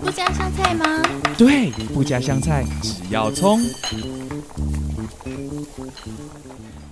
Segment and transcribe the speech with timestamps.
[0.00, 0.84] 不加香菜吗？
[1.38, 3.60] 对，不加香菜，只要葱。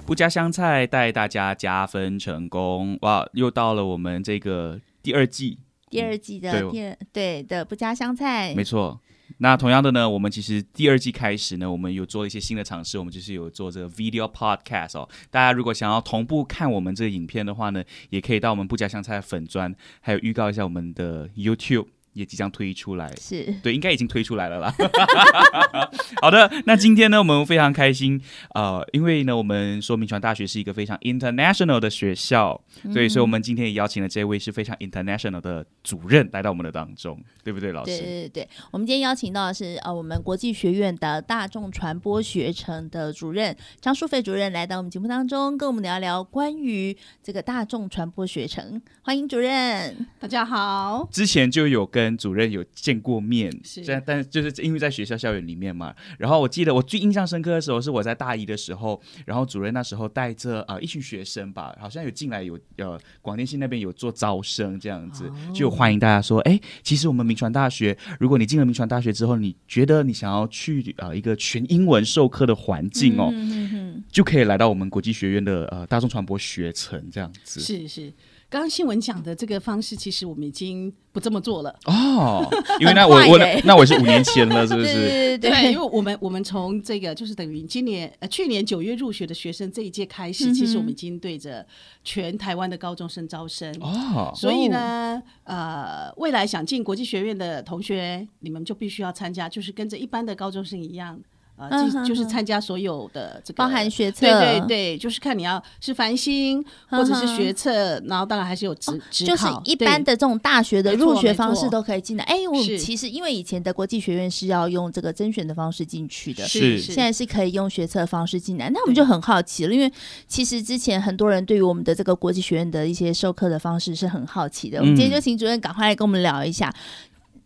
[0.06, 2.98] 不加香菜，带大家加分成功。
[3.02, 5.58] 哇，又到了我们这个第二季，
[5.90, 9.00] 第二季的第对的不加香菜，没错。
[9.42, 15.08] 那同样的呢，我们其实第二季开始呢，我们有做一些新的尝试，我们就是有做这个 video podcast 哦。
[15.30, 21.86] 大家如果想要同步看我们这个影片的话呢，也可以到我们不加香菜的粉专，还有预告一下我们的 YouTube。
[22.12, 24.74] 也即将推出来，是对，应该已经推出来了啦。
[26.20, 28.20] 好的，那今天呢，我们非常开心，
[28.54, 37.90] 呃，因为呢，我们说明传大学是一个非常 international 的学校，嗯、所以，所以我们今天也邀请了这位是非常 international 的主任来到我们的当中，对不对，老师？
[37.98, 48.82] 对对对，我们今天邀请到的是呃，我们国际学院的大众传播学程的主任张淑斐主任来到我们节目当中，跟我们聊聊关于这个大众传播学程。
[49.02, 51.08] 欢迎主任，大家好。
[51.12, 55.94] 之前就有跟跟主任有见过面，是，但就是因为在学校校园里面嘛。
[56.18, 78.12] 然后我记得我最印象深刻的时候是我在大一的时候，然后主任那时候带着啊、呃、一群学生吧，好像有进来有呃广电系那边有做招生这样子，哦、就欢迎大家说，哎，其实我们民传大学，如果你进了民传大学之后，你觉得你想要去啊、呃、一个全英文授课的环境哦，嗯、哼哼就可以来到我们国际学院的呃大众传播学程这样子，是是。
[78.50, 82.44] 刚刚新闻讲的这个方式，其实我们已经不这么做了哦。
[82.80, 84.92] 因为那我我那我是五年前了，是不是？
[84.92, 91.64] 对，对，对，因为我们我们从这个就是等于今年呃去年九月入学的学生这一届开始，嗯、其实我们已经对着
[92.02, 94.32] 全台湾的高中生招生哦。
[94.34, 101.20] 所以呢，呃，未来想进国际学院的同学，你们就必须要参加，就是跟着一般的高中生一样。
[101.68, 112.24] 呃，就就是参加所有的这个，包含学测，对对对，就是看你要是繁星或者是学测，然后当然还是有指指考，就是一般的这种大学的入学方式都可以进来。
[112.24, 118.70] 哎，我们其实因为以前的国际学院是要用这个甄选的方式进去的，是现在是可以用学测方式进来。
[118.70, 119.92] 那我们就很好奇了，因为
[120.26, 124.78] 其实之前很多人对于我们的这个国际学院的一些授课的方式是很好奇的。
[124.80, 126.72] 我们今天就请主任赶快来跟我们聊一下。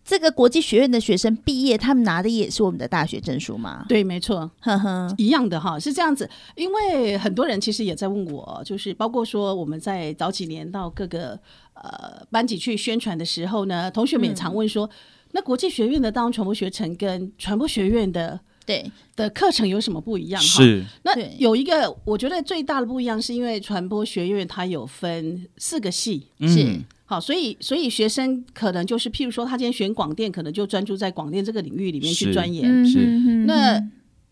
[0.04, 3.86] 这个国际学院的学生毕业，他们拿的也是我们的大学证书吗？
[3.88, 6.28] 对，没错，呵呵，一样的哈，是这样子。
[6.56, 11.38] 因为很多人其实也在问我，就是包括说我们在早几年到各个
[11.72, 14.90] 呃班级去宣传的时候呢，同学们也常问说，嗯、
[15.32, 20.42] 那国际学院的大众传播学程跟传播学院的对的课程有什么不一样？
[20.42, 26.78] 是，那有一个我觉得最大的不一样，是因为传播学院它有分四个系，是。
[27.20, 32.86] 所以所以学生可能就是，譬如说，他今天选广电，可能就专注在广电这个领域里面去钻研。
[32.86, 32.98] 是，
[33.46, 33.82] 那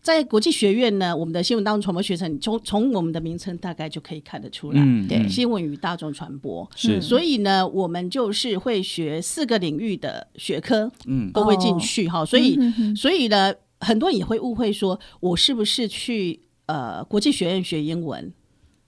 [0.01, 6.69] 在国际学院呢，我们的新闻大众传播学程，从从我们的名称大概就可以看得出来，嗯、对，新闻与大众传播。
[6.75, 12.07] 是，所以呢，我们就是会学四个领域的学科，嗯，都会进去。
[12.07, 12.57] 哈、哦，所以
[12.95, 18.33] 所以呢，很多人也会误会说，我是不是去呃国际学院学英文？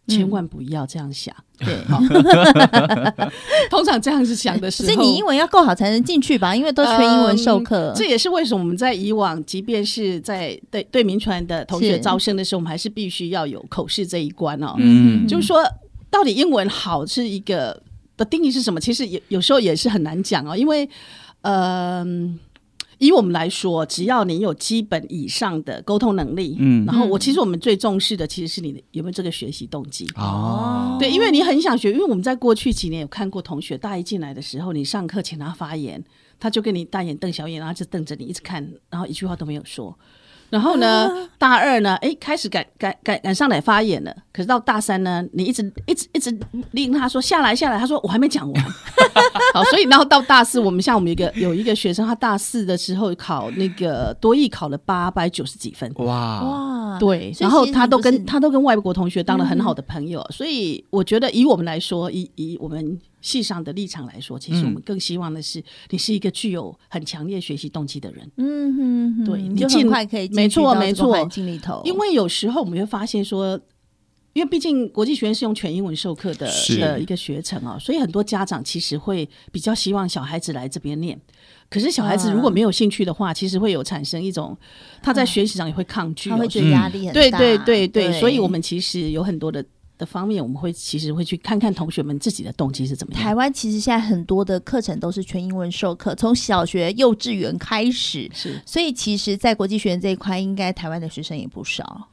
[0.07, 1.77] 千万不要这样想，嗯、对，
[3.69, 6.55] 通常这样子想的时候，所以你英文要够好才能进去吧？
[6.55, 14.75] 因为都全英文授课、嗯，这也是为什么我们在以往，即便是在对对民传的同学招生的时候，我们还是必须要有口试这一关哦。
[14.77, 15.63] 嗯，就是说，
[16.09, 17.81] 到底英文好是一个
[18.17, 18.79] 的定义是什么？
[18.79, 20.89] 其实有有时候也是很难讲哦，因为，
[21.41, 22.39] 嗯、呃。
[22.97, 30.07] 以我们来说，只要你有基本以上的沟通能力，嗯，然后我其实我们最重视的其实是你的有没有这个学习动机。
[30.16, 36.03] 哦，对，因为你很想学，因为我们在过去几年有看过同学大一进来的时候，你上课请他发言，
[36.39, 39.97] 他就跟你大眼瞪小眼，然后就瞪着你一直看，然后一句话都没有说。
[40.55, 44.16] 然后呢，大二呢，哎，开始敢敢敢敢上来发言了。
[44.31, 46.33] 可是到大三呢，你一直一直一直
[46.71, 48.63] 令他说下来下来，他说我还没讲完。
[49.53, 55.91] 好，所以然后到大四，我们像我们一个有一个学生，他大四的时候考那个多艺考了八百九十几分。
[55.97, 60.21] 哇哇，对，然后他都跟他都跟外国同学当了很好的朋友。
[60.21, 62.97] 嗯、所以我觉得以我们来说，以以我们。
[63.25, 68.31] 系上的立场来说，其实我们更希望的是你是一个具有很强烈学习动机的人。
[68.38, 71.81] 嗯哼，哼，对，你尽快可以进去到这个环境里头。
[71.83, 73.60] 因为有时候我们会发现说，
[74.33, 76.48] 因为毕竟国际学院是用全英文授课的
[76.80, 81.19] 的一个学程啊，所以很多家长其实会比较希望小孩子来这边念。
[81.68, 84.56] 可是小孩子如果没有兴趣的话，其实会有产生一种
[85.01, 87.13] 他在学习上也会抗拒，他会觉得压力很大。
[87.13, 89.66] 对对对对，所以我们其实有很多的。
[89.97, 93.21] 的方面，我们会其实会去看看同学们自己的动机是怎么样。
[93.21, 98.62] 台湾其实现在很多的课程都是全英文授课，从小学、幼稚园开始，是。
[98.65, 102.07] 所以其实，在国际学院这一块，应该台湾的学生也不少。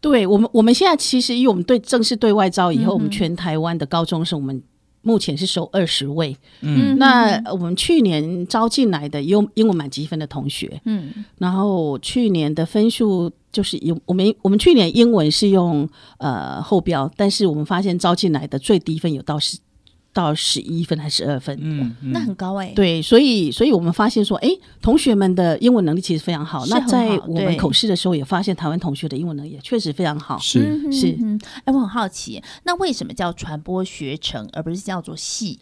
[0.00, 4.62] 对我们，我们现在其实以我们对正式对外招以后，嗯、我们全台湾的高中生，我们
[5.02, 6.36] 目前是收二十位。
[6.60, 15.88] 嗯，那我们去年招进来的英英文满积分的同学，嗯，然后去年的分数就是有我们我们去年英文是用
[16.18, 19.58] 呃后标，但是我们发现招进来的最低分有到十。
[20.16, 21.54] 到十一分还是十二分？
[21.60, 22.72] 嗯，嗯，那很高哎、欸。
[22.72, 24.48] 对，所以，所以我们发现说，哎，
[24.80, 26.60] 同学们的英文能力其实非常好。
[26.60, 30.38] 好，那在我们口试的时候，也发现台湾同学的英文能力也确实非常好。
[30.38, 35.60] 是是，哎、嗯嗯，我很好奇，那为什么叫传播学程，而不是叫做系？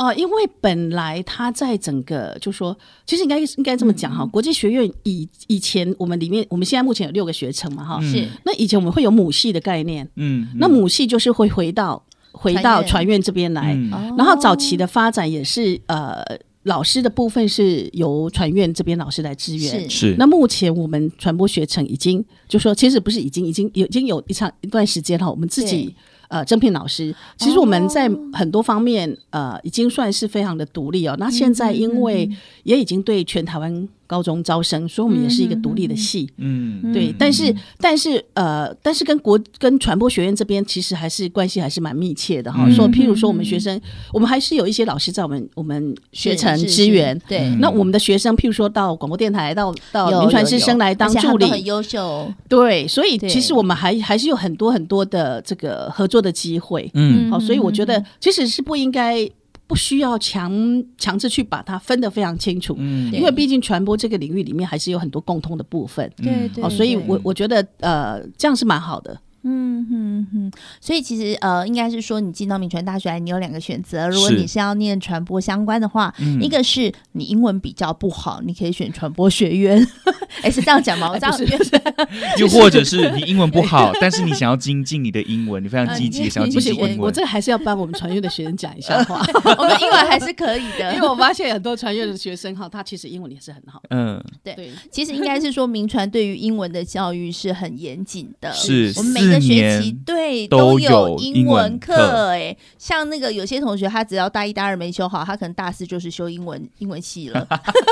[0.00, 2.76] 哦、呃，因为本来它在整个，就说，
[3.06, 8.26] 其实应该应该这么讲哈、嗯，国际学院以以前我们里面，我们现在目前有六个学程嘛，哈，是。
[8.44, 12.02] 那以前我们会有母系的概念，嗯，那母系就是会回到。
[12.32, 13.76] 回到传院这边来，
[14.16, 16.22] 然后早期的发展也是呃，
[16.62, 19.90] 老师的部分是由传院这边老师来支援。
[19.90, 20.14] 是。
[20.16, 25.92] 那目前我们传播学程已经，就说其实不是已经，已经有已经有一长一段时间哈，我们自己
[26.30, 31.14] 呃征聘老师，其实我们在很多方面呃已经算是非常的独立哦。
[31.18, 32.26] 那现在因为
[32.62, 33.86] 也已经对全台湾。
[34.10, 42.68] 高中招生，所以我们也是一个独立的系，嗯，对，嗯、但是但是呃，但是跟国跟传播学院这边其实还是关系还是蛮密切的哈。
[42.70, 43.80] 说、嗯、譬如说我们学生，
[44.12, 47.48] 我们还是有一些老师在我们我们学程支援，对。
[47.60, 52.88] 那我们的学生譬如说到广播电台，到到铭传师生来当助理，很优秀，对。
[52.88, 59.30] 所以其实我们还还是有很多很多的这个合作的机会，嗯，好，所以我觉得其实是不应该。
[59.70, 60.52] 不需要强
[60.98, 69.16] 强制去把它分得非常清楚，嗯，因为毕竟传播这个领域里面还是有很多共通的部分，对对，对，哦，所以我我觉得呃这样是蛮好的。
[69.42, 74.08] 嗯哼哼，所以其实呃，应该是说你进到民传大学来，你有两个选择。
[74.08, 79.86] 如果你是要念传播相关的话，一个是你英文比较不好，你可以选传播学院。
[80.42, 81.10] 哎，是这样讲吗？
[81.10, 81.38] 我这样
[82.38, 86.98] 又或者是你英文不好， 但是你想要精进你的英文，你非常积极想要精进英文。
[86.98, 89.24] 我我这个还是要帮我们传院的学生讲一下话。
[89.58, 93.82] 我们英文还是可以的，因为我发现很多传院的学生哈，他其实英文也是很好。
[93.90, 94.70] 嗯，对。
[94.90, 98.52] 其实应该是说，民传对于英文的教育是很严谨的。
[98.52, 102.28] 是，我们每个学期对都有英文课。
[102.30, 107.46] 哎，像那个有些同学，他只要大一、大二没修好，他可能大四就是修英文英文系了。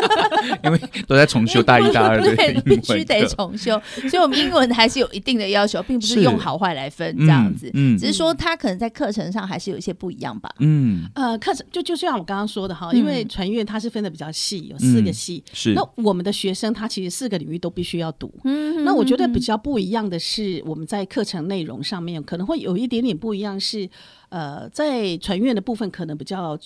[0.65, 2.35] 因为都在重修大一、大二的。
[2.37, 7.69] 对，必须得重修，所以我们英文还是有一定的要求，并不是用好坏来分这样子。
[7.75, 10.51] 嗯，嗯，只是说他可能在课程上还是有一些不一样吧。
[10.61, 15.43] 嗯，呃，课程就就像我刚刚说的哈，因为传院它是分的比较细，有四个系。
[15.47, 15.75] 嗯、是。
[15.75, 18.33] 那我们的学生他其实四个领域都必须要读。
[18.45, 18.85] 嗯。
[18.85, 23.89] 那我觉得比较不一样的是，我们在课程内容上面可能会有一点点不一样，是
[24.31, 26.59] 呃，在传院的部分可能比较。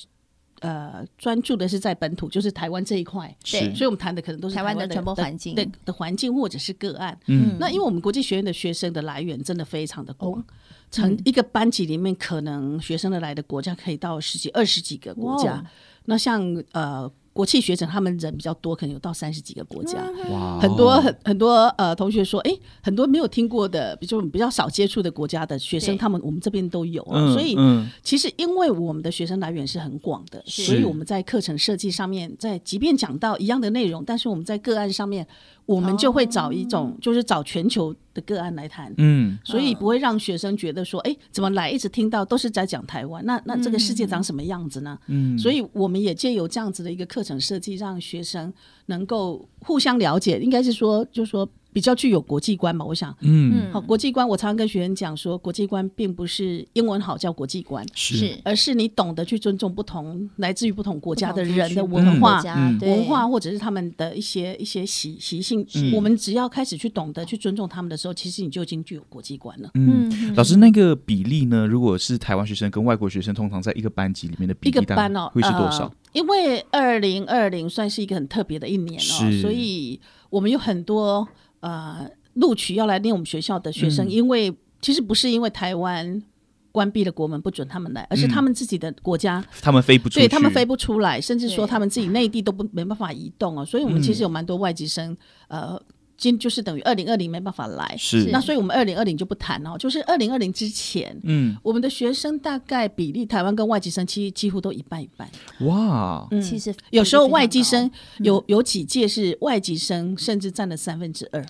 [0.62, 7.18] 呃，专注的是在本土，就是台湾这一块，对，所以我们谈的可能都是台湾的传播环境的的环境或者是个案。
[7.26, 10.40] 嗯，那因为我们国际学院的学生的来源真的非常的广，
[10.88, 15.60] 成、哦、一个班级里面可能学生的来的国家可以到十几、二十几个国家。
[16.04, 17.10] 那像呃。
[17.32, 19.98] 国际学者他们人比较多，可能有到三十几个国家，
[20.30, 22.52] 哇，很多很很多呃同学说，哎，
[22.82, 35.26] 很多没有听过的，比如说比较少接触的国家的学生，他们我们这边都有，嗯，所以、嗯、其实因为我们的学生来源是很广的，所以我们在课程设计上面，在即便讲到一样的内容，但是我们在个案上面。
[35.66, 44.98] 我们就会找一种，就是找全球的个案来谈，嗯，所以不会让学生觉得说，哎，怎么来一直听到都是在讲台湾，那那这个世界长什么样子呢？
[45.06, 48.52] 嗯，所以我们也借由这样子的一个课程设计，让学生
[48.86, 51.48] 能够互相了解，应该是说，就是说。
[51.72, 69.70] 比较具有国际观嘛，我想，嗯，好，国际观，我常常跟学生讲说，国际观并不是英文好叫国际观，是，而是你懂得去尊重不同来自于不同国家的人的文化、嗯、文化或者是他们的一些一些习习性，我们只要开始去懂得去尊重他们的时候，其实你就已经具有国际观了。
[69.72, 71.66] 嗯，嗯老师，那个比例呢？
[71.66, 75.84] 如果是台湾学生跟外国学生，通常在一个班级里面的比例，一个班哦，会是多少？
[75.84, 79.98] 呃、因为二零二零算是一个很特别的一年哦，所以
[80.28, 81.26] 我们有很多。
[81.62, 86.22] 呃，录取要来念我们学校的学生，嗯，因为其实不是因为台湾
[86.70, 95.16] 关闭了国门不准他们来，而是他们自己的国家，他们飞不出，对他们飞不出来，甚至说他们自己内地都不没办法移动啊，所以我们其实有蛮多外籍生，
[95.48, 95.82] 嗯，呃。
[96.22, 98.28] 今就是等于二零二零没办法来，是。
[98.30, 105.28] 那所以我们二零二零就不谈哦，就是二零二零之前，嗯，我们的学生大概比例，台湾跟外籍生其实几乎都一半一半。
[105.66, 111.44] 哇，嗯，其实有时候外籍生有有几届是外籍生，甚至占了三分之二。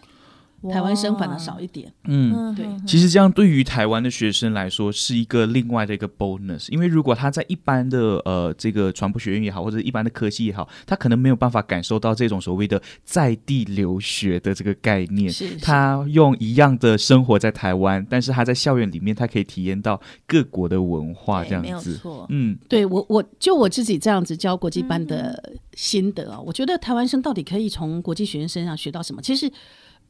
[0.70, 1.92] 台湾生反而少一点。
[2.04, 2.66] 嗯，对。
[2.86, 15.30] 其实这样对于台湾的学生来说是一个另外的一个 bonus，因为如果他在一般的呃这个传播学院也好，或者一般的科系也好，他可能没有办法感受到这种所谓的在地留学的这个概念。
[15.30, 15.56] 是，是。
[15.58, 21.90] 他用一样的生活在台湾，但是他在校园里面，他可以体验到各国的文化，这样子。
[21.90, 22.26] 没错。
[22.30, 29.20] 嗯，对我我就我自己这样子教国际班的心得啊，嗯、我觉得台湾生到底可以从国际学生身上学到什么？
[29.20, 29.50] 其实。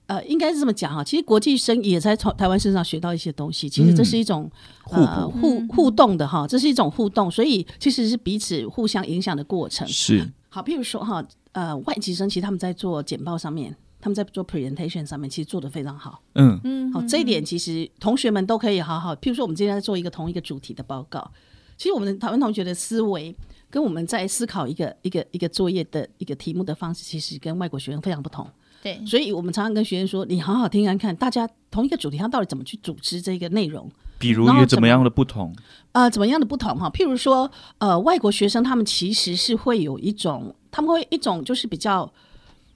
[0.06, 3.68] 呃，应该是这么讲哈，其实国际生也在从台湾身上学到一些东西。
[3.68, 4.50] 其实这是一种、
[4.90, 9.86] 嗯、呃互互动的哈，这是一种互动，所以其实是彼此互相影响的过程。
[9.86, 16.20] 是好，譬如说哈，呃，外籍生其实他们在做简报上面，他们在做 presentation 上面，其实做的非常好。
[16.34, 19.14] 嗯嗯，好，这一点其实同学们都可以好好。
[19.16, 21.30] 譬如说，我们今天在做一个同一个主题的报告，
[21.78, 23.34] 其实我们的台湾同学的思维
[23.70, 28.46] 跟我们在思考一个一个一个作业的一个题目的方式，其实跟外国学生非常不同。
[28.82, 33.88] 对，所以我们常常跟学生说：“你好好听看看，大家同一个主题，他到底怎么去组织这个内容？
[34.18, 35.54] 比如有怎么样的不同？
[35.92, 36.76] 呃，怎么样的不同？
[36.76, 37.48] 哈，譬如说，
[37.78, 42.12] 呃，外国学生他们其实是会有一种，他们会一种就是比较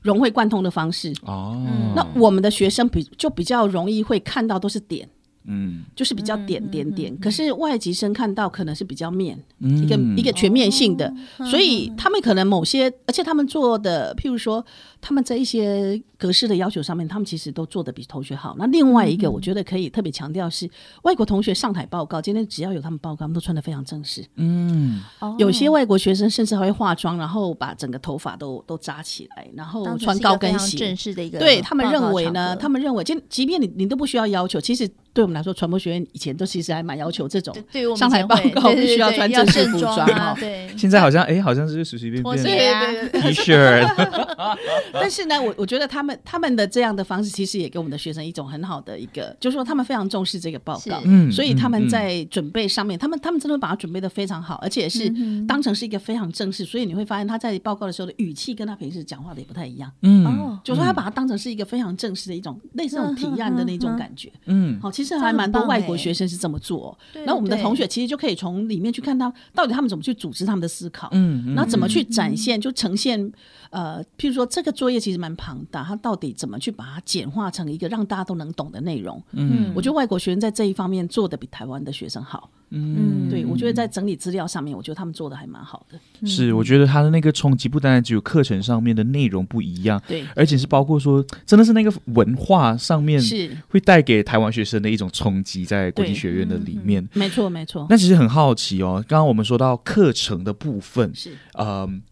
[0.03, 1.61] 融会贯通的方式哦。
[1.97, 5.09] 那我们的学生比就比较容易会看到都是点。”
[5.49, 11.07] 嗯，就是比较点点点，可是外籍生看到可能是比较面，嗯、一个一个全面性的，
[11.39, 14.67] 哦、所以他们可能某些，而且他们做的，譬如说
[15.07, 18.57] 他们在一些格式的要求上面，他们其实都做的比同学好。
[18.59, 20.69] 那另外一个，我觉得可以特别强调是，
[21.03, 24.25] 外国同学上台报告，今天只要有他们报告，他们都穿得非常正式。
[24.35, 25.01] 嗯，
[25.39, 31.39] 有些外国学生甚至还会化妆，然后把整个头发都都扎起来，然后穿高跟鞋，正式的一个。
[31.39, 34.91] 对他们认为呢，他们认为，即即便你你都不需要要求，其实。
[35.17, 37.57] 对我们来说，传播学院以前都其实还蛮要求这种，
[37.97, 40.37] 上台报告必须要穿正式服装啊。
[40.39, 43.57] 对，现在好像哎，好像是随随便便的 T 恤。
[45.03, 55.11] 但是呢，我我觉得他们他们的这样的方式，其实也给我们的学生一种很好的一个，就是说他们非常重视这个报告，嗯，所以他们在准备上面，他们他们真的把它准备的非常好，而且是
[55.49, 65.07] 当成是一个非常正式，所以你会发现他在报告的时候的语气跟他平时讲话的也不太一样，嗯，就是说他把它当成是一个非常正式的一种类似那种提案的那种感觉，嗯，好，其实。
[65.07, 73.33] 其实还蛮多外国学生是这么做，那我们的同学其实就可以从里面去看他，到底他们怎么去组织他们的思考，嗯，那怎么去展现，就呈现，
[73.71, 82.49] 呃，譬如说这个作业其实蛮庞大，他到底怎么去把它简化成一个让大家都能懂的内容，嗯，我觉得外国学生在这一方面做的比台湾的学生好。
[82.71, 85.99] 嗯，对，我觉得在整理资料上面，我觉得他们做的还蛮好的。
[86.25, 97.05] 是，我觉得他的那个冲击不单单只有课程上面的内容不一样，对，而且是包括说，真的是那个文化上面是会带给台湾学生的一种冲击，在国际学院的里面。
[97.13, 97.89] 没错，没错。
[97.91, 102.03] 那其实很好奇哦，刚刚我们说到课程的部分，是，嗯。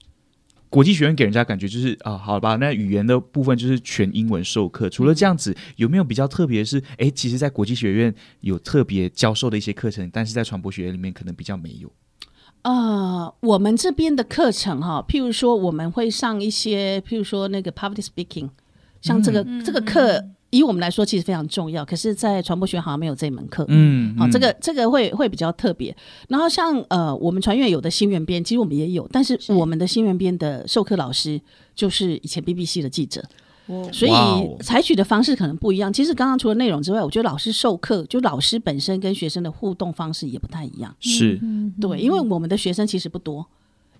[0.74, 4.90] 国际学院给人家感觉就是啊、呃，好吧，那语言的部分就是全英文授课。
[4.90, 6.64] 除了这样子，有没有比较特别？
[6.64, 11.92] 是哎，其实，在国际学院有特别教授的一些课程，但是在传播学院里面可能比较没有。
[12.62, 18.50] 呃，我们这边的课程哈，譬如说我们会上一些，譬如说那个 public speaking，
[19.00, 20.24] 像这个、嗯、这个课。
[20.54, 21.84] 以我们来说，其实非常重要。
[21.84, 23.64] 可是，在传播学好像没有这门课。
[23.68, 25.94] 嗯，好、哦，这个这个会会比较特别。
[26.28, 31.40] 然后像，呃，我们传院有的新闻编，其实我们也有，但是我们的新闻编的授课老师
[31.74, 33.20] 就是以前 BBC 的记者，
[33.66, 35.92] 哦、所以采取的方式可能不一样。
[35.92, 40.94] 其实刚刚除了内容之外，我觉得老师授课，就老师本身跟学生的互动方式也不太一样。
[41.00, 41.40] 是，
[41.80, 43.44] 对，因为我们的学生其实不多。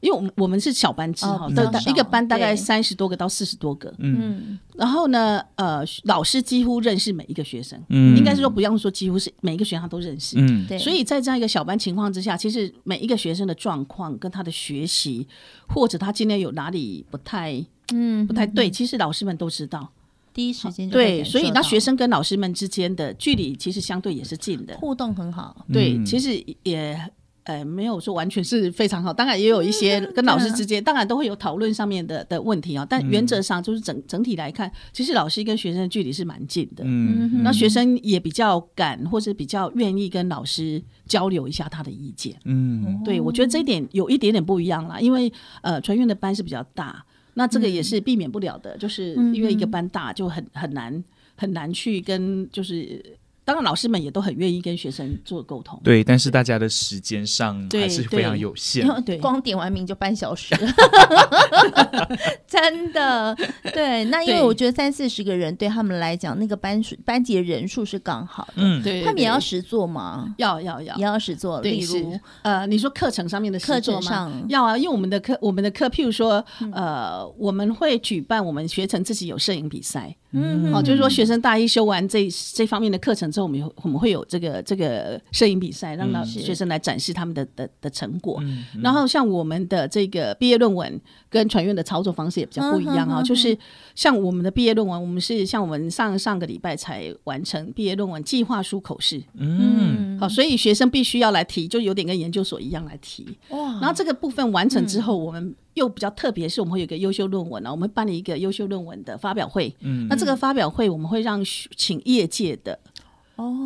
[0.05, 15.27] 因为我们我们是小班制哈，大、哦、一个班大概三十多个到四十多个，嗯，然后呢，呃，老师几乎认识每一个学生，嗯，应该是说不用说几乎是每一个学生他都认识，嗯，对，所以在这样一个小班情况之下，其实每一个学生的状况跟他的学习，
[15.67, 19.91] 或者他今天有哪里不太，嗯，不太对，其实老师们都知道，
[20.35, 27.11] 第一时间对，所以那学生跟老师们之间的距离其实相对也是近的，互动很好，对，其实也。
[27.45, 32.87] 呃，没有说完全是非常好，当然也有一些跟老师之间，当然都会有讨论上面的的问题啊。
[32.89, 36.83] 但原则上就是整整体来看，其实老师跟学生的距离是蛮近的。
[36.87, 42.35] 嗯，那学生也比较敢，或者比较愿意跟老师交流一下他的意见。
[42.45, 51.05] 嗯，对，我觉得这一点有一点点不一样啦，因为呃，传院的班是比较大，那这个也是避免不了的，就是因为一个班大就很很难
[51.37, 53.19] 很难去跟就是。
[53.45, 55.79] 当然老师们也都很愿意跟学生做沟通。
[55.85, 58.87] 对，但是大家的时间上还是非常有限。
[59.05, 60.55] 对， 光点完名就半小时，
[62.49, 63.37] 真的。
[63.73, 68.55] 对，那因为我觉得三四十个人对他们来讲，那个班数班级的人数是刚好的。
[68.57, 69.03] 嗯，对。
[69.03, 70.35] 他们也要实做吗？
[70.39, 71.61] 要要要，也要实做。
[71.61, 74.43] 例如，呃，你说课程上面的课程吗？
[74.49, 80.17] 要啊，因为我们的课，我们的课，譬如说，呃，我们会举办我们学程自己有摄影比赛。
[80.37, 88.39] 嗯，哦，就是说学生大一修完这这方面的课程之后，我们有我们会有这个这个摄影比赛，让到学生来展示他们的的的成果。
[88.43, 93.59] 嗯，然后像我们的这个毕业论文跟传院的操作方式也比较不一样啊，就是
[93.97, 99.21] 像我们的毕业论文，我们是像我们上上个礼拜才完成毕业论文计划书口试。
[99.37, 103.37] 嗯，好，所以学生必须要来提，就有点跟研究所一样来提。
[103.49, 105.55] 哇，然后这个部分完成之后，我们。
[105.75, 109.75] 又比较特别，是我们会有一个优秀论文呢，我们办了一个优秀论文的发表会。
[109.81, 112.94] 嗯，那这个发表会我们会让请业界的哦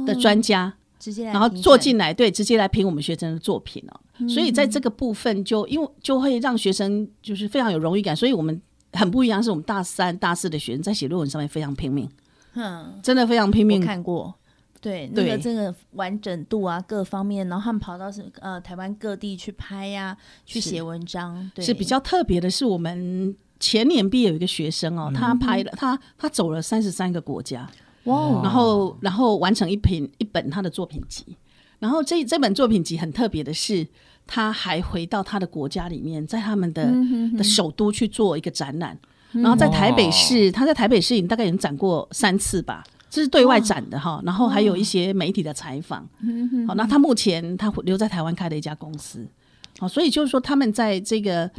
[0.07, 4.01] 的专家直接来，然后坐进来，对，直接来评我们学生的作品哦。
[4.19, 8.61] 嗯、所以在这个部分就因为就会让学生就是非常有荣誉感，所以我们
[8.93, 12.09] 很不一样，是我们大三、大四的学生在写论文上面非常拼命，
[12.55, 13.81] 嗯，真的非常拼命。
[13.81, 14.35] 看过。
[14.81, 22.49] 对，那个这个完整度啊，各方面，然后他们跑到是呃台湾各地去拍呀、啊，去写文章，是，对是比较特别的。
[22.49, 27.69] 是我们前年毕业有一个学生哦，嗯、他拍了他他走了三十三个国家，
[28.05, 31.25] 哇，然后然后完成一品一本他的作品集，
[31.79, 33.87] 然后这这本作品集很特别的是，
[34.27, 36.91] 他还回到他的国家里面，在他们的、
[37.37, 38.99] 的首都去做一个展览，
[39.33, 42.83] 然后在台北市，他在台北市已经大概已经展过三次吧。
[43.11, 46.09] 这是对外展的哈，然后还有一些媒体的采访。
[46.67, 49.27] 好，那他目前他留在台湾开了一家公司，
[49.79, 51.51] 好，所以就是说他们在这个。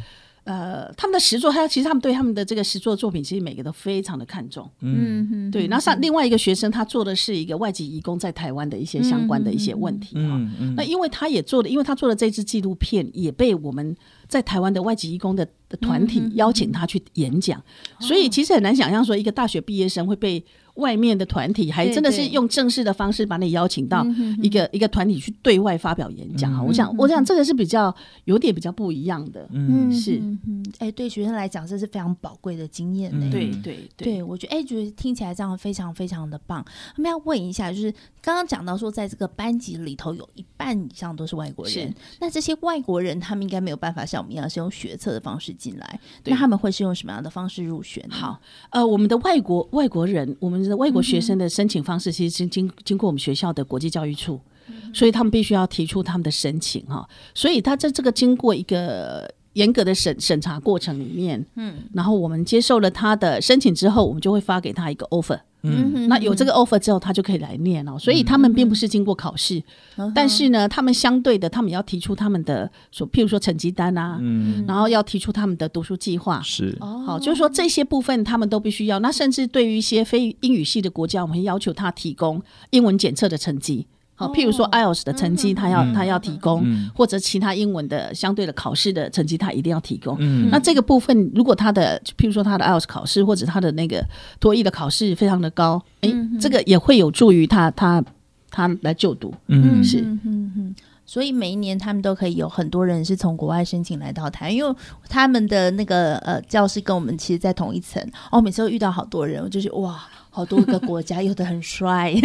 [0.44, 4.68] 呃，他们的实作，他其实他们对他们的这个实作作品，其实每个都非常的看重。
[4.80, 5.66] 嗯嗯，对。
[5.66, 10.22] 然后上另外一个学生，他做的是一个外籍移工在台湾的一些相关的一些问题哈。
[10.22, 10.74] 嗯嗯。
[10.74, 13.94] 那因为他也做了，因为他做的这支纪录片也被我们
[14.26, 17.62] 在台湾的外籍移工的的团体邀请他去演讲，
[18.00, 20.42] 所以其实很难想象说一个大学毕业生会被
[20.80, 24.04] 外面的团体还真的是用正式的方式把你邀请到
[24.42, 26.60] 一个一个团体去对外发表演讲啊。
[26.60, 27.94] 我想，我想这个是比较
[28.24, 29.46] 有点比较不一样的。
[29.52, 30.16] 嗯，是。
[30.18, 33.10] 嗯，哎、欸，对学生来讲，这是非常宝贵的经验。
[33.30, 36.64] 对对对，我觉得哎、欸，觉得听起来这样非常非常的棒。
[36.96, 48.14] 我们要问一下，就是刚刚讲到说，在这个班级里头有一半以上都是外国人，那这些外国人他们应该没有办法像我们一样是用学测的方式进来，那他们会是用什么样的方式入学呢？
[48.14, 57.08] 好，呃，我们的外国外国人，我们的外国学生的申请方式，其实是经经过我们学校的国际教育处，嗯、所以他们必须要提出他们的申请哈。
[57.34, 59.32] 所以他在这个经过一个。
[59.54, 67.98] 严格的审审查过程里面，嗯，然后我们接受了他的申请之后，我们就会发给他一个 offer，嗯，那有这个 offer 之后，他就可以来念哦。
[67.98, 69.62] 所以他们并不是经过考试，
[69.96, 78.98] 嗯、但是呢，他们相对的，他们要提出他们的说，譬如说成绩单啊，嗯，然后要提出他们的读书计划，是，好，就是说这些部分他们都必须要。
[79.00, 83.86] 那甚至对于一些非英语系的国家，我们要求他提供英文检测的成绩。
[84.20, 86.62] 好，譬如说 IELTS 的成绩，他要他要提供，
[86.94, 90.14] 或者其他英文的相对的考试的成绩，他一定要提供。
[90.50, 94.04] 那这个部分，如果他的譬如说他的 IELTS 考试或者他的那个
[94.38, 98.04] 多益的考试非常的高，哎，这个也会有助于他他
[98.50, 99.32] 他来就读。
[99.46, 100.20] 嗯，是，嗯
[100.54, 100.74] 嗯，
[101.06, 104.76] 所以每一年他们都可以有很多人是从国外申请来到台，因为
[105.08, 109.98] 他们的那个呃教室跟我们其实在同一层，哦，每次都遇到好多人，我就觉得哇。
[110.30, 112.14] 好多个国家，有的很帅，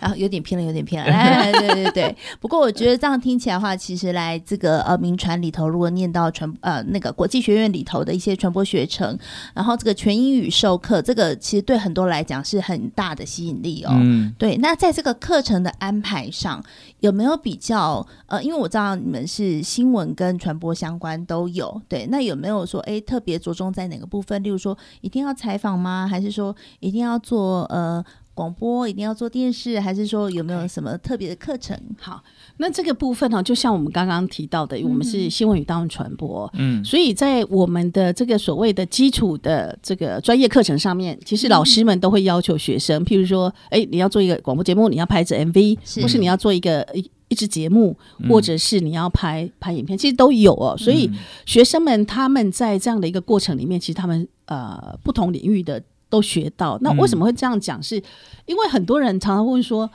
[0.00, 1.12] 然后有点偏了，有点偏了。
[1.12, 2.16] 哎，对对对。
[2.40, 9.18] 不过我觉得这样听起来的话，其实来这个呃铭传里头，如果念到传呃那个国际学院里头的一些传播学程，
[9.52, 13.90] 然后这个全英语授课，这个其实对很多人来讲是很大的吸引力哦。
[13.92, 14.32] 嗯。
[14.38, 16.62] 对，那在这个课程的安排上，
[17.06, 18.42] 有没有比较呃？
[18.42, 24.42] 因为我知道你们是新闻跟传播相关都有，对，那有没有说哎特别着重在哪个部分？
[24.42, 24.76] 例如说。
[25.02, 26.08] 一定要采访吗？
[26.10, 28.04] 还是说一定要做呃
[28.36, 28.86] 广播？
[28.86, 29.80] 一定要做电视？
[29.80, 31.74] 还是说有没有什么特别的课程？
[31.98, 32.22] 好，
[32.58, 47.96] 那这个部分呢，就像我们刚刚提到的，我们是新闻与大众传播，嗯，所以在我们的这个所谓的基础的这个专业课程上面，其实老师们都会要求学生，譬如说，哎，你要做一个广播节目，你要拍一支 MV，是或是你要做一个一一支节目，
[48.28, 50.76] 或者是你要拍拍影片，其实都有哦。
[50.76, 51.10] 所以
[51.46, 54.28] 学生们他们在这样的一个过程里面，其实他们。
[54.46, 56.78] 呃，不同领域的都学到。
[56.80, 57.82] 那为什么会这样讲？
[57.82, 58.02] 是
[58.46, 59.90] 因为很多人常常问说，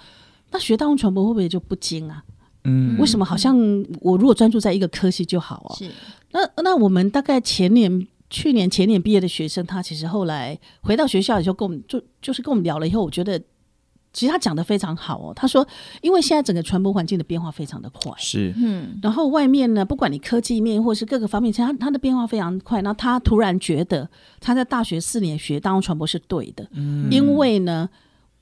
[0.52, 2.24] 那学大众传播会不会就不精啊？
[2.64, 3.58] 嗯，为什么好像
[4.02, 5.76] 我如果专注在一个科系就好哦？
[5.76, 5.90] 是。
[6.32, 13.42] 那那我们大概前年去年前年毕业的学生，他其实后来回到学校以后，跟我们就就是跟我们聊了以后，我觉得
[14.14, 15.34] 其实他讲的非常好哦。
[15.36, 15.68] 他说，
[16.02, 18.54] 因为现在整个传播环境的变化非常的快，是。
[18.58, 22.82] 嗯，然后外面呢，不管你科技面或是各个方面，其实他他的变化非常快。
[22.82, 27.90] 然后他突然觉得他在大学四年学大众传播是对的，嗯，因为呢，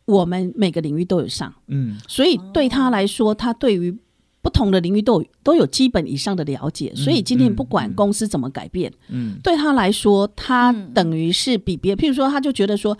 [0.06, 3.96] 我们每个领域都有上，嗯，所以对他来说，他对于
[4.42, 12.98] 不同的领域都有都有基本以上的了解，所以今天不管公司怎么改变，嗯，对他来说，他等于是比别，譬如说，他就觉得说，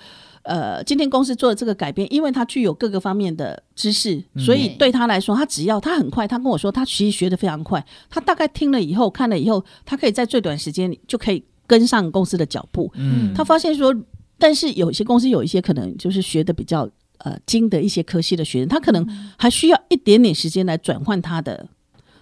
[0.50, 12.92] 呃，今天公司做的这个改变，因为他具有各个方面的知识，所以对他来说，他只要他很快，他跟我说，他其实学的非常快，他大概听了以后，看了以后，他可以在最短时间里就可以跟上公司的脚步。
[12.96, 13.96] 嗯，他发现说，
[14.38, 16.90] 但是有些公司有一些可能就是学的比较。
[17.22, 19.06] 呃，精的一些科系的学生，他可能
[19.38, 21.68] 还需要一点点时间来转换他的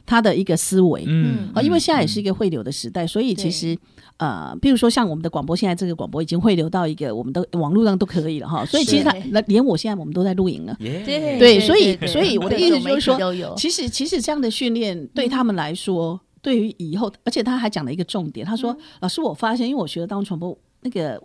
[0.07, 3.77] 他的一个思维，嗯，啊，因为现在也是一个汇流的时代，所以其实
[4.15, 9.11] 呃，比如说像我们的广播，现在这个广播已经汇流到一个我们的网络上都可以了哈，所以其实他
[9.47, 20.57] 连我现在我们都在录影了，对对，所以所以我的意思就是说，其实其实这样的训练对他们来说，对于以后，而且他还讲了一个重点，他说，老师，我发现，因为我学了当传播。
[20.81, 21.21] 那个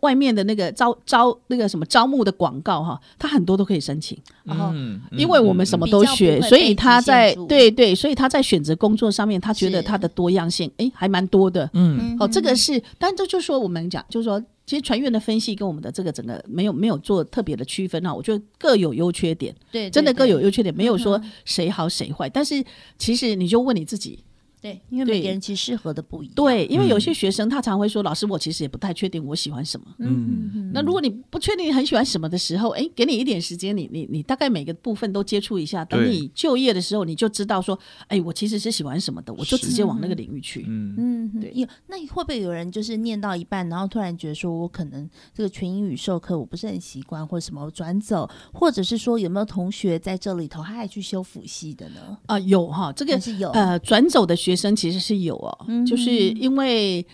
[0.00, 4.16] 外面的那个招招那个什么招募的广告哈，他很多都可以申请。
[4.44, 4.72] 然后，
[5.10, 11.68] 因为我们什么都学，所以他在对对，所以他在选择工作上面，他觉得他的多样性哎还蛮多的。
[11.74, 19.54] 嗯，哦，这个是，但这就是说我们讲，就是说，其实船员的分析跟我们的这个整个没有没有做特别的区分哈，我觉得各有优缺点。
[19.70, 22.28] 对，真的各有优缺点，没有说谁好谁坏。
[22.28, 22.64] 但是
[22.98, 24.22] 其实你就问你自己。
[24.62, 26.34] 对，因为每个人其实适合的不一样。
[26.36, 41.50] 对，因为有些学生他常会说：“老师，我其实也不太确定我喜欢什么。”嗯，那如果你不确定很喜欢什么的时候，哎，给你一点时间，你你你大概每个部分都接触一下，等你就业的时候，你就知道说：“哎，我其实是喜欢什么的，我就直接往那个领域去。”嗯嗯，对。
[41.54, 52.16] 有那会不会有人就是念到一半，然后突然觉得说我可能这个全英语授课我不是很习惯，或者什么我转走，或者是说有没有同学在这里头他还去修辅系的呢？
[52.26, 55.22] 啊，有哈，这个是有呃转走的学生其实是有。
[55.22, 57.06] 有哦，就是因为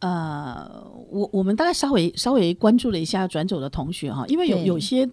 [0.00, 5.08] 呃，我我们大概稍微稍微关注了一下转走的同学哈，因为有有些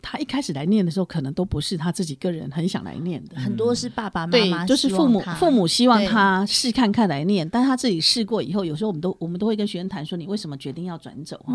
[0.00, 11.54] 他一开始来念的时候，可能都不是他自己个人很想来念的，很多是爸爸妈妈，就是父母父母希望他试看看来念，但他自己试过以后，有时候我们都我们都会跟学生谈说，你为什么决定要转走哈？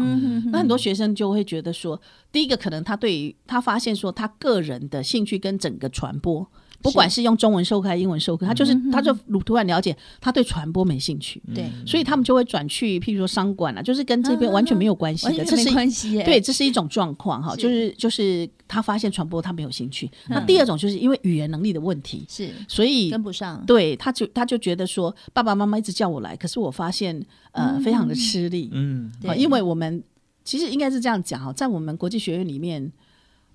[0.52, 6.46] 那很多学生就会觉得说，第一个可能他对于他发现说他个人的兴趣跟整个传播。
[6.84, 7.24] 不管是。
[7.24, 9.14] 用中文授课还是英文授课，他就是他就
[9.46, 20.12] 突然了解他对传播没兴趣，对，所以他们就会转去，譬如说商管啊，就是跟这边完全没有关系的，这是关系，对，这是一种状况哈，就是就是他发现传播他没有兴趣。
[20.28, 27.18] 那第二种就是因为语言能力的问题，是，所以跟不上，对，他就他就觉得说爸爸妈妈一直叫我来，可是我发现
[27.54, 30.04] 呃非常的吃力，嗯，因为我们
[30.44, 32.92] 其实应该是这样讲哈，在我们国际学院里面。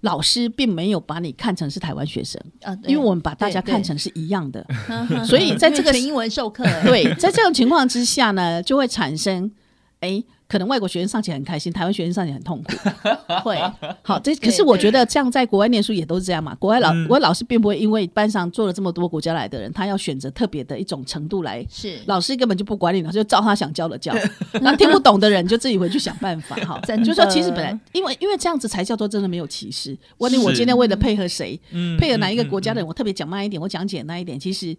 [0.01, 4.65] 老师并没有把你看成是台湾学生，啊，因为我们把大家看成是一样的，
[5.27, 9.51] 所以在这个全英文授课，对，在这种情况之下呢，就会产生，
[10.01, 10.23] 哎。
[10.49, 12.73] 可能外国学生上起来很开心，台湾学生上起来很痛苦。
[13.45, 13.61] 会，
[14.03, 16.55] 好，这可是我觉得这样在国外念书也都是这样嘛。
[16.55, 21.63] 国外老国外老师并不会因为班上坐了这么多国家来的人，他要选择特别的一种程度来。
[21.69, 24.15] 是，老师根本就不管你老师，就照他想教的教。
[24.63, 26.57] 那听不懂的人就自己回去想办法。
[26.65, 29.95] 哈，就是说其实本来因为因为这样子才叫做真的没有歧视。
[30.17, 31.61] 我今天为了配合谁，
[31.99, 34.75] 配合哪一个国家的人，我特别讲慢一点，我讲简单一点，其实。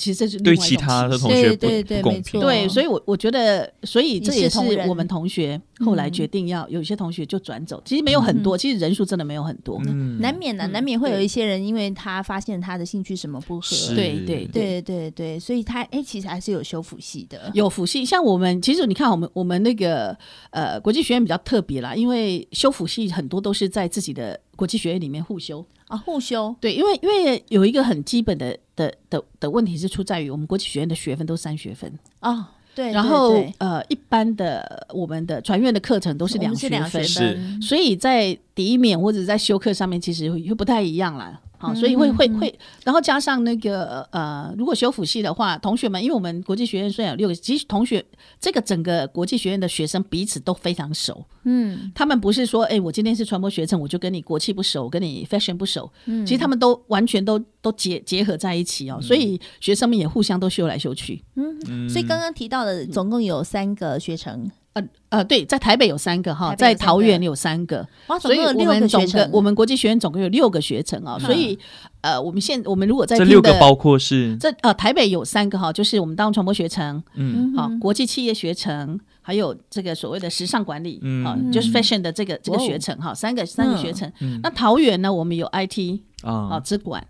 [0.00, 2.40] 其实这是另外一种对其他的同学不对对对，没错。
[2.40, 4.58] 对，所以我我觉得，所以这也是
[4.88, 7.82] 我们同学后来决定要有些同学就转走。
[7.84, 9.78] 其实没有很多，其实人数真的没有很多，
[10.18, 14.80] 难免的，难免会有一些人，因为他发现他的兴趣什么不合，对对对。
[14.80, 18.04] 对对，所以他哎，其实还是有修复系的，有辅系。
[18.04, 20.16] 像我们，其实你看我们我们那个
[20.50, 25.64] 呃国际学院比较特别啦，因为修辅系很多都是在自己的国际学院里面互修。
[25.88, 26.54] 啊，互修。
[26.60, 41.38] 对，因为因为有一个很基本的的的的问题是出在于我们国际学院的学分都三学分啊，对，然后呃，一般的我们的传院的课程都是两学分，是，所以在抵免或者在修课上面其实会不太一样啦。
[41.60, 48.02] 好，所以会会会，然后加上那个呃，如果修辅系的话，同学们，因为我们国际学院虽然有六个，其实同学
[48.40, 64.50] 这个整个国际学院的学生彼此都非常熟，嗯，他们不是说，哎、欸，我今天是传播学程，我就跟你国际不熟，跟你 fashion 不熟，嗯，其实他们都完全都都结结合在一起哦，所以学生们也互相都修来修去，嗯，所以刚刚提到的总共有三个学程。
[64.72, 67.84] 呃呃，对，在台北有三个哈，在桃园有三个，
[68.20, 71.18] 所以我们总个我们国际学院总共有六个学程啊。
[71.18, 71.58] 所以
[72.02, 74.36] 呃，我们现我们如果在这六个包括是？
[74.36, 84.10] 这呃台北有三个哈，就是我们大众传播学程，嗯，好，国际企业学程，还有这个所谓的时尚管理，嗯，就是 fashion 的这个这个学程哈，三个三个学程。
[84.40, 87.04] 那桃园呢，我们有 IT 啊，资管，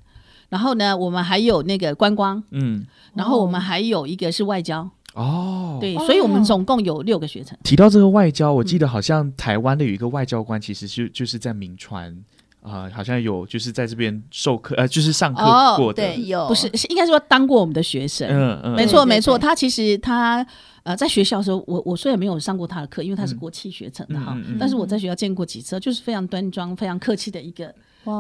[0.48, 4.88] 然后呢，我们还有那个观光，嗯，然后我们还有一个是外交。
[5.14, 7.58] 哦，对，所以我们总共有六个学程。
[7.64, 12.16] 提到这个外交，我记得好像台湾的有一个外交官，其实就就是在铭传
[12.62, 15.42] 啊，好像有就是在这边授课，呃，就是上课
[15.76, 16.00] 过的。
[16.00, 18.28] 对，有，不是，是应该说当过我们的学生。
[18.30, 19.36] 嗯嗯，没错没错。
[19.36, 20.46] 他其实他
[20.84, 27.74] 呃在学校的时候，我我虽然没有上过他的课，因为他是国际学程的哈，但是我在学校见过几次，就是非常端庄、非常客气的一个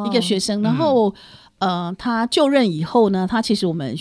[0.06, 0.60] 一个学生。
[0.60, 1.14] 然后
[1.58, 3.96] 呃，他就任以后呢，他其实我们。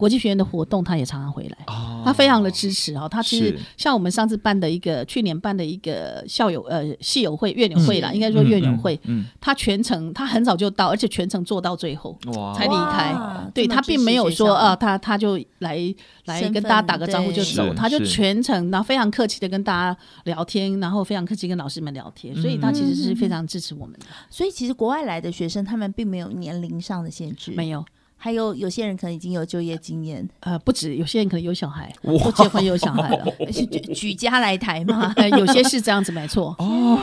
[0.00, 3.06] 国际学院的活动，他也常常回来，哦、他非常的支持哦。
[3.06, 12.18] 他其实像我们上次办的一个，去年办的一个校友呃系友会、院友会啦，嗯、应该说院友会，嗯嗯嗯、他全程他很早就到，而且全程做到最后
[12.56, 13.14] 才离开。
[13.52, 24.06] 对他并没有说啊，他他就来来跟大家打个招呼就走，他就全程然后非常客气的跟大家聊天，然后非常客气跟老师们聊天，所以他其实是非常支持我们的。
[24.30, 27.84] 所以其实国外来的学生，他们并没有年龄上的限制，没有。
[28.22, 36.54] 还有有些人可能已经有就业经验，呃，不止，有些人可能有小孩，都结婚有小孩了， 举举家来台嘛， 有些是这样子，没错。
[36.60, 36.98] 哦，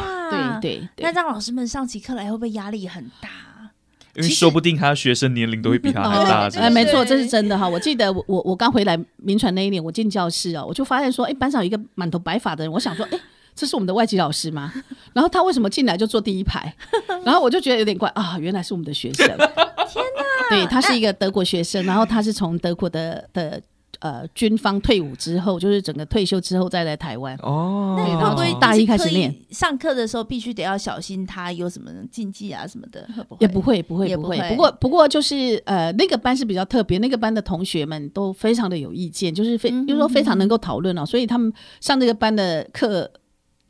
[0.62, 3.30] 对对，那让老师们上起课来会不会压力很大？
[4.15, 6.47] 因为说不定他学生年龄都会比他还大。
[6.60, 7.67] 哎，没错，这是真的哈。
[7.67, 13.19] 我记得我我我刚回来民传那一年，我进教室啊，我就发现说，哎，班上有一个满头白发的人，我想说，哎。
[13.60, 14.71] 这是我们的外籍老师吗？
[15.13, 16.71] 然后他为什么进来就坐第一排？
[17.25, 19.27] 然后我就觉得有点怪啊，原来是我们的学生。
[19.88, 20.50] 天哪！
[20.50, 23.62] 对，他是一个德国学生，然后他是从德国的的
[24.00, 27.36] 呃军方退伍之后，就是整个退休之后再来台湾。
[27.41, 33.08] 哦，对，然后大一开始练，上课的时候必须得要小心他有什么禁忌啊什么的。
[33.39, 34.38] 也不会，不会，不会。
[34.50, 43.10] 不过，不过就是呃，那个班是比较特别，那个班的同学们都非常的有意见，就是非，就是说非常能够讨论哦，所以他们上这个班的课。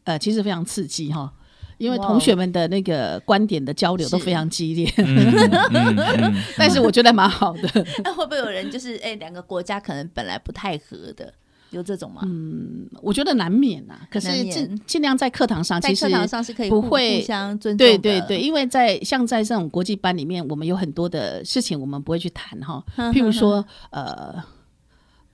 [0.04, 1.30] 呃，其实非常刺激哈，
[1.78, 4.92] 因为同学们的那个观点的交流都非常激烈，
[6.58, 7.70] 但是我觉得蛮好的。
[8.04, 11.32] 那会不会有人就是哎，两个国家可能本来不太合的，
[11.70, 12.22] 有这种吗？
[12.26, 14.00] 嗯，我觉得难免呐。
[14.10, 17.86] 可是尽尽量在课堂上，其实课堂上是可以不会互相尊重。
[17.86, 24.44] 对对对，因为在像在这种国际班里面，我们有很多的事情我们不会去谈哈，譬如说呃。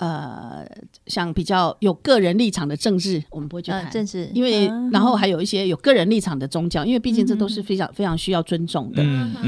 [0.04, 0.68] 呃，
[1.08, 9.02] 像比较有个人立场的政治，我们不会去谈政治，因为然后还有一些有个人立场的宗教，因为毕竟这都是非常非常需要尊重的。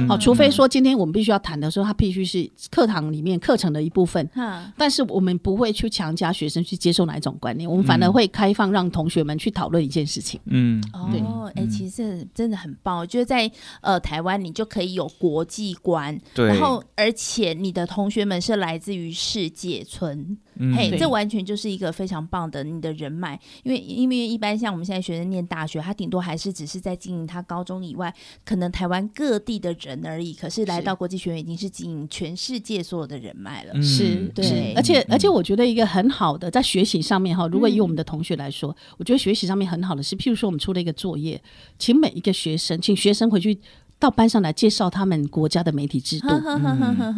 [0.08, 4.30] 好，除非说今天我们必须要谈的时候，它必须是课堂里面课程的一部分。
[4.78, 10.40] 但是我们不会去强加学生去接受哪一种观念，我们反而会开放让同学们去讨论一件事情。
[10.46, 12.98] 嗯，哦，哎，其实真的很棒。
[12.98, 20.38] 我觉得在呃台湾，你就可以有国际观，然后而且你的同学们是来自于世界村。
[20.74, 28.14] 嘿，这完全就是一个非常棒的你的人脉，因为因为一般像我们现在学生念大学，他顶多还是只是在经营他高中以外，
[28.46, 30.34] 可能台湾各地的人而已。
[30.34, 33.82] 可是来到国际学院，已经是经营全世界所有的人脉了。
[33.82, 41.42] 是，对，而且而且我觉得一个很好的在学习上面哈，如果以我们的同学来说，我觉得学习上面很好的是，譬如说我们出了一个作业，
[41.78, 43.60] 请每一个学生，请学生回去。
[43.98, 46.28] 到班上来介绍他们国家的媒体制度，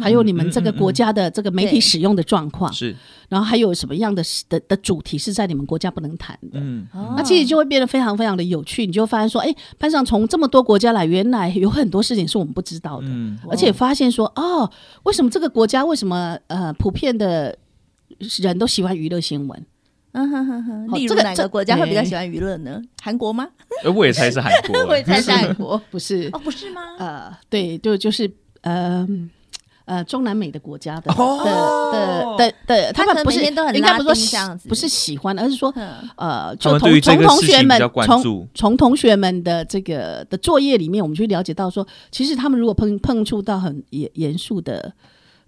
[0.00, 2.94] 还有你们这个国家的这个媒体使用的状况，是，
[3.28, 6.86] 然后还有什么样的的的主题是在你们国家不能谈的，嗯，
[7.16, 13.08] 那其实就会变得非常非常的有趣，你就会发现说，哎，班上从这么多国家来，原来有很多事情是我们不知道的，
[13.50, 14.70] 而且发现说，哦，
[15.02, 17.58] 为什么这个国家为什么呃普遍的
[18.40, 19.66] 人都喜欢娱乐新闻？
[20.18, 22.82] 嗯哼哼哼，例如哪个国家会比较喜欢娱乐呢？
[23.00, 23.46] 韩国吗？
[23.94, 26.82] 我也猜是韩国， 我也猜是韩国， 不是哦，不是吗？
[26.98, 28.28] 呃，对，就就是
[28.62, 29.06] 呃
[29.84, 31.16] 呃中南美的国家的的
[32.36, 35.72] 的的的，他们不是应该不是说不是喜欢，而是说
[36.16, 44.92] 呃，就同从同学们从从同学们的这个的作业里面，我们去了解到说，其实他们如果碰碰触到很严严肃的。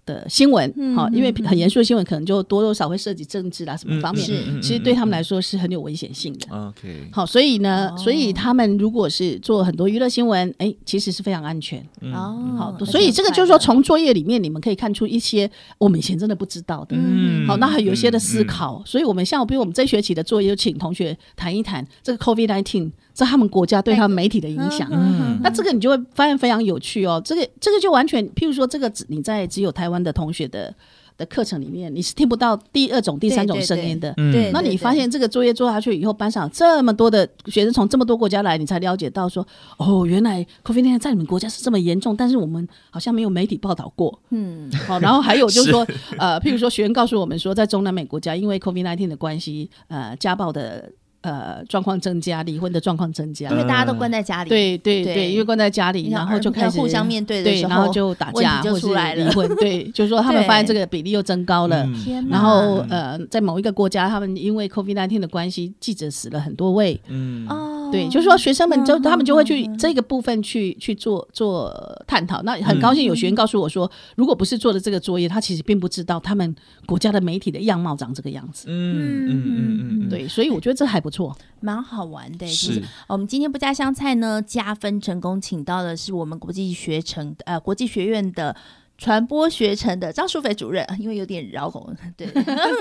[0.05, 4.25] 的新闻，好，因为很严肃的新闻，可能就多多少会涉及政治啦，什么方面，
[4.61, 6.47] 其实对他们来说是很有危险性的。
[6.49, 11.79] OK，好，所以呢，所以他们如果是做很多娱乐新闻，哎，其实是非常安全。
[12.13, 16.95] 哦，好，所以这个就是说，从作业里面你们可以看出一些我们以前真的不知道的。
[16.97, 18.81] 嗯，好，那还有一些的思考。
[18.85, 22.91] 所以我们像，比如我们这学期的作业，就请同学谈一谈这个 COVID-19。
[23.13, 27.21] 在他们国家对他们媒体的影响，嗯，那这个你就会发现非常有趣哦。
[27.23, 30.73] 这个这个就完全，譬如说，这个只你在只有台湾的同学的
[31.17, 34.13] 的课程里面，你是听不到第二种、第三种声音的。
[34.15, 39.45] 对，那你发现这个作业做下去以后，班上这么多的学生从这么多国家来，你才了解到说，
[39.77, 44.17] 哦，原来 COVID-19 在你们国家是这么严重，但是我们好像没有媒体报道过。
[44.29, 50.89] 嗯，好，然后还有就是说， 是呃，譬如说学员告诉我们说，在中南美国家，因为 COVID-19 的关系，呃，家暴的。
[51.21, 54.49] 呃，状况增加，离婚的状况增加，因为大家都关在家里。
[54.49, 59.13] 对对对，因为关在家里，然后就开始互相面对的时候，然后就打架，就出来。
[59.13, 61.87] 离婚，对， 就是说他们发现这个比例又增高了。
[62.29, 66.99] 然后呃，在某一个国家，他们因为 COVID-19 的关系，记者死了很多位。
[67.07, 67.47] 嗯
[67.91, 71.71] 对，就是说学生们就他们就会去这个部分去去做做
[72.07, 72.41] 探讨。
[72.43, 78.65] 那很高兴有学员告诉我说，如果不是做的这个作业，他其实并不知道他们国家的媒体的样貌长这个样子。
[78.69, 81.35] 嗯嗯嗯嗯，对，所以我觉得这还不错。
[81.59, 82.81] 蛮好玩的，是。
[83.07, 88.55] 我们今天不加香菜呢，加分成功，请到的是我们国际学城呃国际学院的
[89.01, 92.27] 传播学程的张淑斐主任， 因为有点绕口， 对，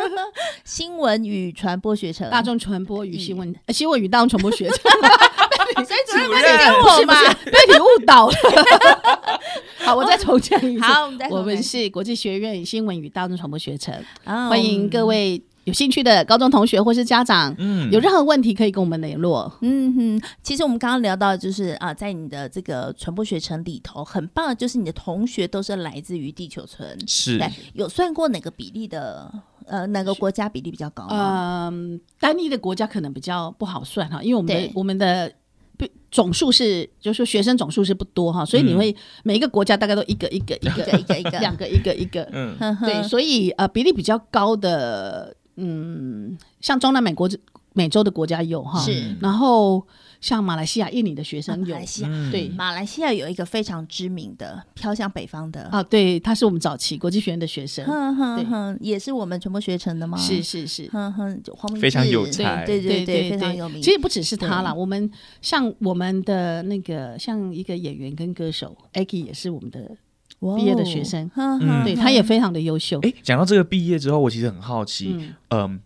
[0.65, 4.79] 新闻与传播学程，大众传播与新闻，新闻与大众传播学程，
[5.83, 7.15] 所以主任不是吗？
[7.47, 8.35] 被你误导了。
[9.79, 15.43] 好，我再重讲一次，好，我们是国际学院新闻与大众传播学程，欢迎各位。
[15.71, 19.51] 有兴趣的高中同学或是家长，嗯，有任何问题可以跟我们联络。
[19.63, 27.41] 嗯哼，其实我们刚刚聊到，就是啊，在你的这个传播学程里头，很棒的就是你的同学都是来自于地球村，是。
[27.73, 29.33] 有算过哪个比例的？
[29.67, 31.07] 呃，哪个国家比例比较高？
[31.11, 35.33] 嗯、呃，单一的国家可能比较不好算哈，因为我们的我们的
[36.11, 45.37] 总数是，就是说学生总数是不多哈，所以你会每一个国家大概都一个一个一个一个一个两个一个一个，嗯，对，所以呃，比例比较高的。
[45.61, 47.29] 嗯，像中南美国、
[47.75, 49.87] 美洲的国家有哈，是，然后
[50.21, 52.09] 像马来西亚、印尼的学生有，马来西亚。
[52.33, 55.63] 对，马来西亚有一个非常知名的飘向北方的。
[55.71, 60.19] 啊，对，他是我们早期国际学院的学生，哼哼哼，也是我们传播学成的吗？
[60.19, 63.81] 是是是，哼哼，黄明非常有才，对对对，非常有名。
[63.81, 69.97] 其实不只是他啦，我们像我们的那个像一个演员跟歌手 Aggie 也是我们的。
[70.57, 72.99] 毕业的学生，嗯，对，他也非常的优秀。
[73.03, 75.15] 哎，讲到这个毕业之后，我其实很好奇，
[75.51, 75.79] 嗯，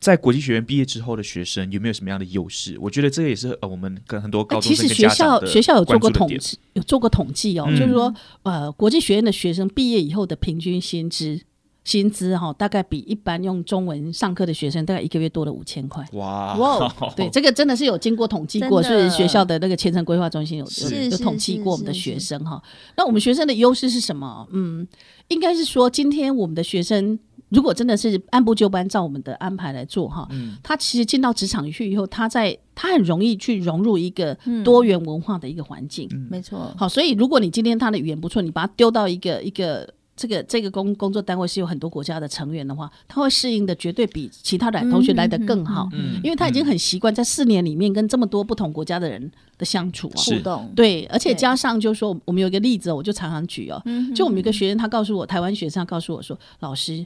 [0.00, 2.76] 在国际学院毕业之后的学生有没有什么样的优势？
[2.80, 11.40] 我觉得这个也是呃，我们跟很多高中生、其实学校学校有做过统计，有做过统计哦，就是说，呃，国际学院的学生毕业以后的平均薪资。
[11.84, 16.02] 薪资哈，大概比一般用中文上课的学生大概一个月多了五千块。
[16.14, 22.62] 哇哇， 对，这个真的是有经过统计过， 是学校的那个前程规划中心有有有统计过我们的学生哈。
[22.96, 24.48] 那我们学生的优势是什么？
[24.50, 24.88] 嗯，
[25.28, 27.18] 应该是说，今天我们的学生
[27.50, 36.08] 如果真的是按部就班照我们的安排来做哈，嗯，他其实进到职场去以后，他在他很容易去融入一个多元文化的一个环境。
[36.14, 36.74] 嗯，没错。
[36.78, 39.86] 好，所以如果你今天他的语言不错，你把他丢到一个一个。
[40.16, 53.82] 这个这个工工作单位是有很多国家的成员的话，他会适应的绝对比其他的同学来的更好，嗯，因为他已经很习惯在四年里面跟这么多不同国家的人的相处啊，互动，对，而且加上就是说，我们有一个例子，我就常常举哦，
[54.14, 57.04] 就我们一个学生，他告诉我，台湾学生他告诉我说，老师，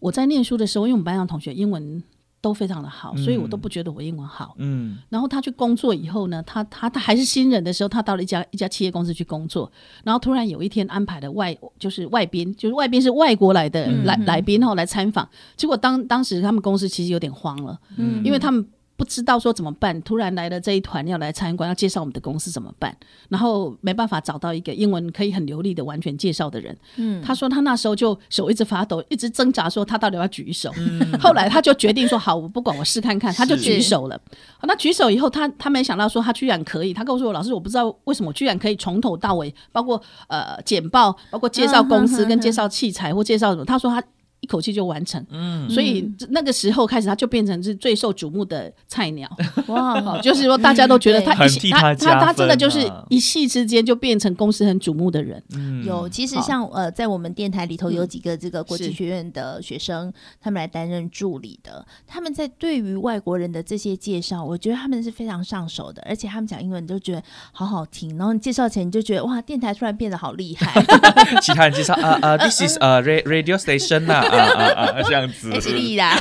[0.00, 2.02] 我在念书的时候，因为我们班上同学英文。
[2.46, 4.54] 都非常的好，所以我都不觉得我英文好。
[4.58, 9.68] 嗯，然后他去工作以后呢，他他他还是新人的时候，他到了一家一家企业公司去工作，
[10.04, 18.64] 然后突然有一天安排了外就是外宾，就是外宾是外国来的来来宾后来参访，结果当当时他们公司其实有点慌了，嗯，因为他们。
[18.96, 22.96] 不知道说怎么办，突然来了这一团要来参观，要介绍我们的公司怎么办？
[23.28, 26.76] 然后没办法找到一个英文可以很流利的完全介绍的人。
[26.96, 30.72] 嗯，他说他那时候就手一直发抖，一直挣扎说他到底要举手。
[30.78, 34.18] 嗯， 后来他就决定说好，我不管，我试看看，他就举手了。
[34.58, 44.02] 好，那举手以后，他他没想到说他居然可以，他告诉我老师，我不知道为什么我居然可以从头到尾，包括呃简报，包括介绍公司跟介绍器材或介绍什么，他说他。
[44.46, 49.28] 一口气就完成，嗯，所以那个时候开始，他就变成是最受瞩目的菜鸟，
[49.66, 55.42] 哇， 就是说大家都觉得他一他他他真的就是一夕之间就变成公司很瞩目的人。
[55.52, 55.84] 嗯。
[55.84, 70.80] 有，其实像呃，在我们电台里头有几个这个国际学院的学生，他们来担任助理的，他们在对于外国人的这些介绍，我觉得他们是非常上手的，而且他们讲英文就觉得好好听，然后你介绍前你就觉得哇，电台突然变得好厉害。
[71.42, 74.22] 其他人介绍呃呃，this is a radio station 啊。
[74.36, 75.02] 啊啊啊！
[75.02, 76.18] 这样子，是你啦，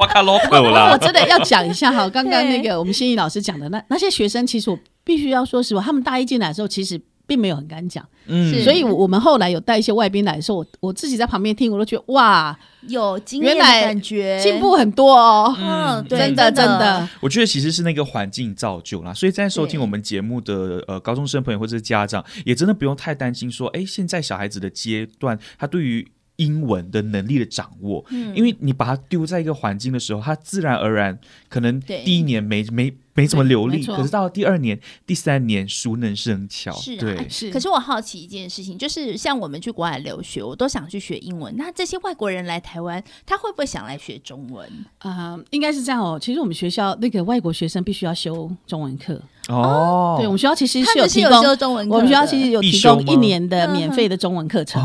[0.00, 0.90] 我卡 local 啦。
[0.92, 8.06] 我真的要讲一下哈， 刚刚那个我们心怡老师讲的那那些学生，其实我必须要说实话，他们大一进来的时候，其实并没有很敢讲。
[8.26, 15.54] 嗯，所以我们后来有带一些外宾来的时候，我我自己在旁边听，我都觉得哇，有经验感觉进步很多哦。
[15.60, 17.06] 嗯，真的真的。
[17.20, 31.18] 我觉得其实是那个环境造就啦，所以在收听我们节目的呃高中生朋友或者是家长，也真的不用太担心说，哎，现在小孩子的阶段，他对于英文的能力的掌握，嗯，因为你把它丢在一个环境的时候，它自然而然
[31.48, 32.94] 可能第一年没没。
[33.16, 36.72] 没怎么流利，可是到了第二年、第三年，熟能生巧。
[36.72, 37.48] 是啊，对，是。
[37.48, 41.56] 可是我好奇一件事情，就是像我们去国外留学，我都想去学英文。
[41.56, 44.68] 那这些外国人来台湾，他会不会想来学中文？
[44.98, 46.18] 啊、呃，应该是这样哦。
[46.20, 50.16] 其实我们学校那个外国学生必须要修中文课哦。
[50.18, 54.82] 对，我们学校其实是有提供有中文课，我们学校其实有提供一年的免费的中文课程，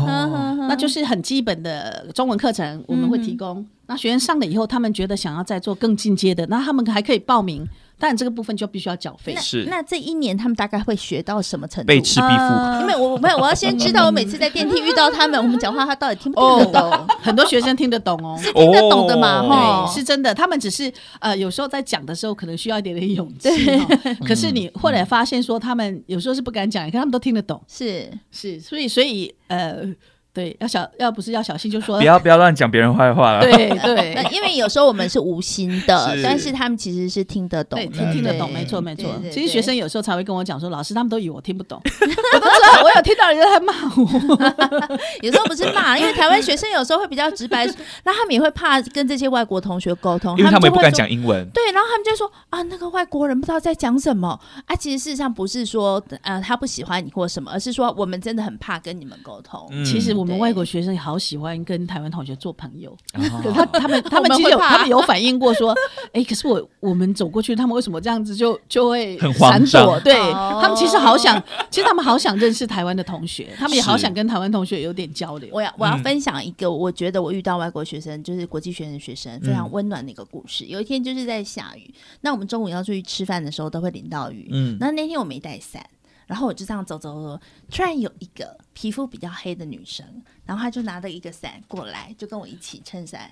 [0.68, 3.58] 那就是很基本的中文课程，我们会提供。
[3.58, 7.66] 嗯、那学员上了以后，他们觉得想要再做更进阶的，那他们还可以报名。
[8.00, 9.36] 但这个部分就必须要缴费。
[9.36, 9.66] 是。
[9.68, 11.86] 那这一年他们大概会学到什么程度？
[11.86, 12.32] 被吃必负。
[12.32, 16.90] 呃、因为我没有，我要先知道，我每次在电梯遇到他们，我们讲话他到底听不听得懂？
[16.90, 19.40] 哦、很多学生听得懂哦， 是听得懂的嘛？
[19.42, 20.34] 哦、对，是真的。
[20.34, 20.90] 他们只是
[21.20, 23.48] 呃，有时候在讲的时候可能需要一点点勇气。
[23.50, 24.14] 对。
[24.26, 27.62] 可是你后来发现说，他们有时候是不敢讲，你看他们都听得懂。
[27.68, 29.84] 是是，所以所以呃。
[30.32, 33.40] 对，要小要不是要小心，就说不要不要乱讲别人坏话了。
[33.40, 39.10] 对 对，因为有时候我们是无心的，但是他们其实是听得懂，听听得懂，没错没错。
[39.30, 44.98] 其实学生有时候才会跟我讲说，老师他们都以为我听不懂， 我都知道我有听到人在骂我。
[45.22, 47.66] 有时候不是骂，因为台湾学生有时候会比较直白，
[48.04, 51.44] 那他们也会怕跟这些外国同学沟通，因为他们也不敢讲英文。
[51.50, 54.76] 对，然后他们就说啊，那个外国人不知道在讲什么啊。
[54.76, 59.68] 其实事实上不是说呃他不喜欢你或什么，而是说我们真的很怕跟你们沟通。
[59.84, 60.90] 其实我们外国学生。
[61.00, 62.94] 好喜欢跟台湾同学做朋友，
[63.54, 65.74] 他他们 他们其实有他们有反映过说，
[66.12, 69.98] 哎，可是我我们走过去，他们为什么这样子就就会闪躲？
[70.00, 70.14] 对
[70.60, 75.48] 他们其实好想，其实他们好想认识台湾的同学，他们也好想跟台湾同学有点交流。
[75.52, 80.66] 我要我要分享一个，我觉得我遇到外国学生，就是国际学生的学生，非常温暖的一个故事。
[80.66, 85.82] 有一天就是在下雨，那我们中午要出去吃饭的时候都会淋到雨，嗯，那那天我没带伞。
[86.30, 90.06] 然后我就这样走走走，突然有一个皮肤比较黑的女生，
[90.46, 93.28] 然后她就拿着一个伞过来，就跟我一起撑伞。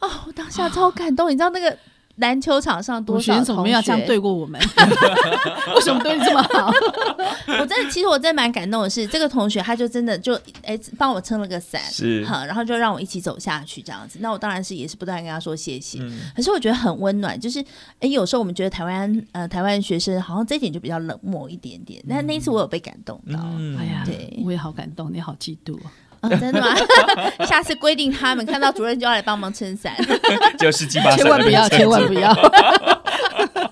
[0.00, 1.78] 哦，我当下超感动，你知道那个。
[2.16, 4.60] 篮球场上多少同学怎么要这样对过我们？
[5.74, 6.70] 为什么对你这么好？
[7.60, 14.18] 我真的，其实我真的蛮感动的是，这个同学他就真的就哎帮我撑了个伞，是好，然后就让我一起走下去这样子。
[14.20, 15.98] 那我当然是也是不断跟他说谢谢。
[16.02, 17.64] 嗯、可是我觉得很温暖，就是
[18.00, 23.40] 哎有时候我们觉得台湾呃台湾学生好像这一点就比较冷漠一点点，但那一次我有被感动到。
[23.58, 25.92] 嗯、哎呀，对，我也好感动，你好嫉妒啊。
[26.24, 26.74] 哦、 真的吗？
[27.46, 29.94] 下次规定他们看到主任就要来帮忙撑伞，
[30.58, 32.32] 就是千万不要，千万不要。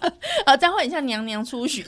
[0.44, 1.84] 啊，这样会很像娘娘出巡，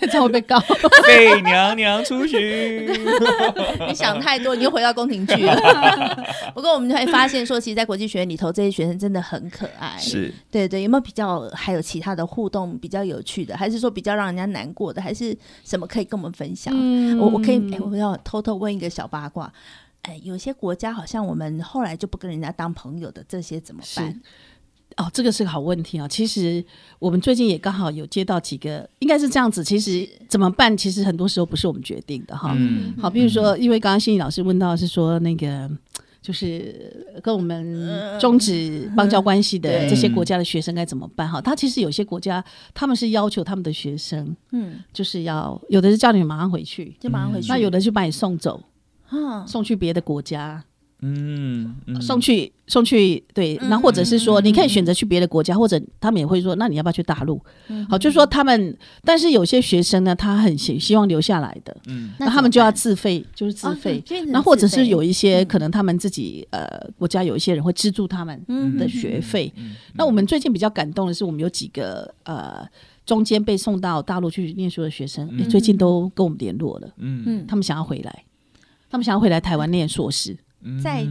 [0.00, 0.58] 这样会被告。
[1.06, 2.38] 被娘娘出巡，
[3.88, 5.54] 你想太多，你又回到宫廷剧了。
[6.54, 9.96] 不过我们就会发现说，其实，在国际学院里头，这些学生真的很可爱。
[9.98, 16.72] 是，对对，有没有比较还有其他的互动比较有趣的，还是说比较让人家难过的，还是什么可以跟我们分享？
[16.76, 19.52] 嗯、我我可以，哎，我要偷偷问一个小八卦，
[20.02, 24.20] 哎，有些国家好像我们后来就不跟人家当朋友的，这些怎么办？
[25.00, 26.06] 哦，这个是个好问题啊！
[26.06, 26.62] 其实
[26.98, 29.64] 我们最近也刚好有接到几个，应该是这样子。
[29.64, 30.76] 其实怎么办？
[30.76, 32.54] 其实很多时候不是我们决定的哈。
[32.54, 35.70] 嗯、好，比如说，因为刚刚心怡老师问到是说那个，
[36.20, 41.26] 就是跟我们终止邦交关系的这些国家的学生该怎么办？
[41.26, 42.44] 哈，他其实有些国家
[42.74, 48.62] 他们是要求他们的学生，嗯，就是要有的是叫你马上回去，就马上回去；那有的就把你送走，
[49.10, 50.62] 嗯，送去别的国家。
[51.00, 52.00] 嗯，嗯。
[52.00, 57.40] 送去送去，对，那或者是说，你可以选择去别的国家，嗯、或者他们也会说，那你要不要去大陆？
[57.68, 64.02] 嗯、好，就是说他们，但是有些学生呢，他很希希望留下来的，嗯，那他们就要自费，就是自费。
[64.28, 68.44] 那、哦、或者是有一些可能他们自己呃国家有一些人会资助他们
[68.78, 69.52] 的学费。
[69.56, 72.66] 嗯、那我们最近比较感动的是，我们有几个呃
[73.04, 77.24] 中间被送到大陆去念书的学生，嗯、最近都跟我们联络了，嗯。
[77.26, 78.24] 嗯，他们想要回来，
[78.88, 80.36] 他们想要回来台湾念硕士。
[80.82, 81.06] 在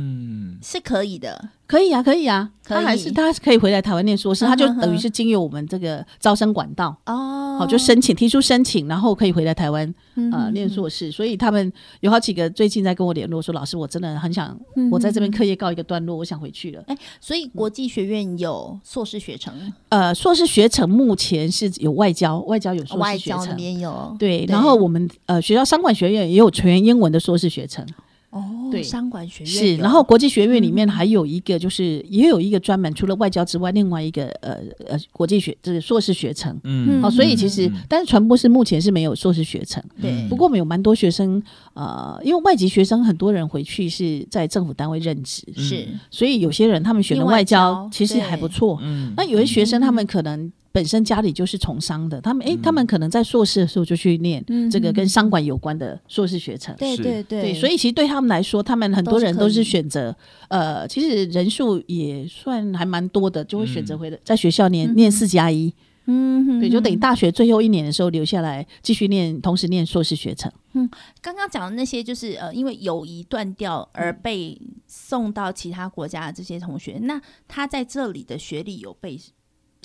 [0.62, 9.92] 是可以的，可以啊，可以啊，他还是他可以回来台湾念硕士，他就等于是经由我们这个招生管道哦，好就申请提出申请，然后可以回来台湾
[10.32, 11.12] 啊念硕士。
[11.12, 11.72] 所以他们
[12.02, 14.56] 有好几个最近在跟我联络说，老师我真的很想
[14.92, 16.84] 我在这边课业告一个段落，我想回去了。
[16.88, 19.54] 哎，所以国际学院有硕士学程，
[19.90, 24.16] 呃，硕士学程目前是有外交，外交有硕士学程，边有。
[24.20, 27.84] 对，然后我们呃学校商管学院也有全英文的硕士学程。
[28.32, 41.42] 哦，对，商管学院是，然后国际学院里面还有一个，就是也有一个专门除了外交之外，另外一个呃呃国际学这个硕士学程，嗯，好，所以其实但是传播是目前是没有硕士学程，对，不过我们有蛮多学生，
[41.74, 50.52] 呃，因为外籍学生很多人回去是在政府单位任职，是，所以有些人他们选的外交其实还不错，嗯，那有些学生他们可能。
[50.72, 56.76] 本身家里就是从商的，他们诶，他们可能在硕士的时候就去念这个跟商管有关的硕士学程。
[56.78, 60.16] 对对对，所以其实对他们来说，他们很多人都是选择，
[60.48, 65.74] 呃，其实人数也算还蛮多的，就会选择回来在学校念、嗯、念四加一。
[66.12, 70.52] 嗯，对，就等于大学最后一年的时候留下来继续念，同时念硕士学程。
[70.74, 70.90] 嗯，
[71.22, 79.20] 刚刚讲的那些就是呃，因为友谊断掉而被送到其他国家的这些同学，嗯、那他在这里的学历有被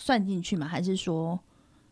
[0.02, 0.66] 算进去吗？
[0.66, 1.38] 还是说？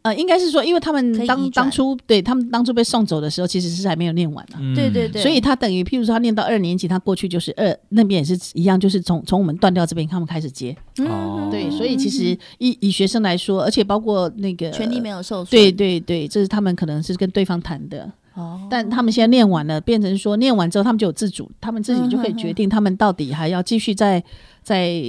[0.03, 4.75] 呃，应该是说，因为他们当当初对他们当初被送走的时候，其实是还没有念完呢、啊。
[4.75, 10.77] 对对对，所以他等于，譬如说，他念到二年级，他过去就是二那边也是一样，就是从从我们断掉这边，他们开始接。
[10.99, 15.51] 哦、嗯，对，所以其实以以学生来说，而且包括那个权利没有受损。
[15.51, 18.13] 对对对，这是他们可能是跟对方谈的。
[18.35, 24.23] 哦，但他们现在念完了，变成说念完之后，他们就有自主，他们自己就可以决定，他们到底还要继续在
[24.63, 25.03] 在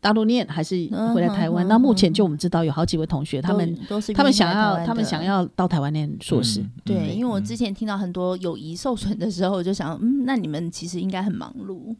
[0.00, 1.66] 大陆念，还是回来台湾。
[1.66, 3.76] 那目前就我们知道有好几位同学，他们
[4.14, 6.64] 他们想要他们想要到台湾念硕士。
[6.84, 11.94] 对，因为我之前听到很多友谊受损的时候，我就想，嗯，那你们其实应该很忙碌。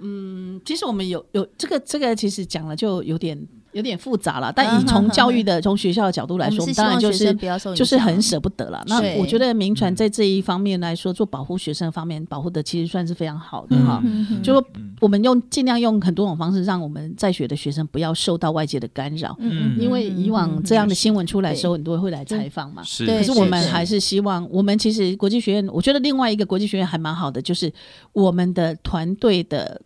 [0.00, 3.46] 嗯，其实我们有有这个这个，其实讲了就有点。
[3.72, 7.34] 有点复杂了，但以从教育的、从学校的角度来说，当然就是
[7.74, 8.82] 就是很舍不得了。
[8.86, 14.02] 那我觉得民传在这一方面来说，做保护学生方面保护的其实算是非常好的哈。
[14.42, 14.64] 就说
[15.00, 19.34] 我们用尽量用很多种方式，让我们在学的学生不要受到外界的干扰。
[19.38, 22.82] 嗯，因为以往这样的新闻出来的时候，很多人会来采访嘛。
[22.82, 27.72] 是，可是我们还是希望，我们其实国际学院，我觉得另外一个国际学院还蛮好的，就是
[28.12, 29.80] 我们的团队的。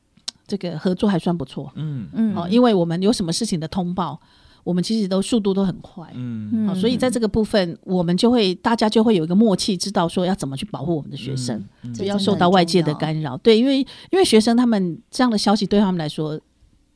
[0.46, 2.08] 这个合作还算不错，嗯。
[2.12, 4.20] 嗯，哦，因为我们有什么事情的通报，
[4.64, 11.64] 我们其实都速度都很快，嗯，好，所以在这个部分，我们就会大家就会有一个默契，知道说要怎么去保护我们的学生，
[11.96, 13.36] 不要受到外界的干扰。
[13.38, 13.80] 对，因为
[14.10, 16.40] 因为学生他们这样的消息对他们来说。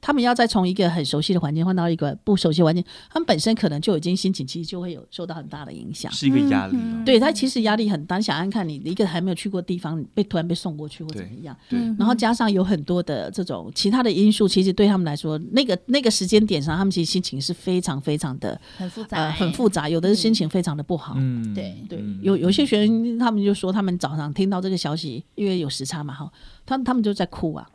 [0.00, 6.76] 他们要再从一个很熟悉的环境换到一个不熟悉环境，他们本身可能就已经心情其实就会有受到很大的影响，是一个压力。
[7.04, 21.14] 对，他其实压力很大，想想看你一个还没有去过的地方，被突然被送过去或怎么样，对，然后加上有很多的这种其他的因素，其实对他们来说，那个那个时间点上，他们其实心情是非常非常的很复杂，呃，很复杂，有的是心情非常的不好。
[21.16, 26.30] 嗯，对对，有有些学生他们就说，他们早上听到这个消息，因为有时差嘛，哈，
[26.64, 27.68] 他们他们就在哭啊。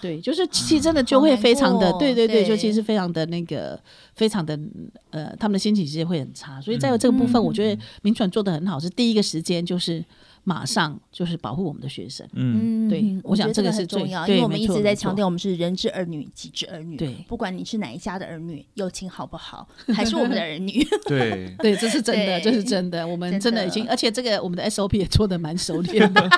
[0.00, 3.78] 对，就是其实真的就会非常的，啊哦、对对对，就其实非常的那个，
[4.14, 4.58] 非常的
[5.10, 6.60] 呃，他们的心情其实会很差。
[6.60, 10.04] 所以在这个部分，我觉得民传做的很好，是第一个时间就是。
[10.42, 26.28] 马上就是保护我们的学生，嗯，对，我想这个是重要，因为我们一直在强调，我们是人之儿女，己之儿女，对，不管你是哪一家的儿女，友情好不好，还是我们的儿女， 对， 对，这是真的，这是真的，我们真的已经，而且这个我们的 SOP 也做的蛮熟练的。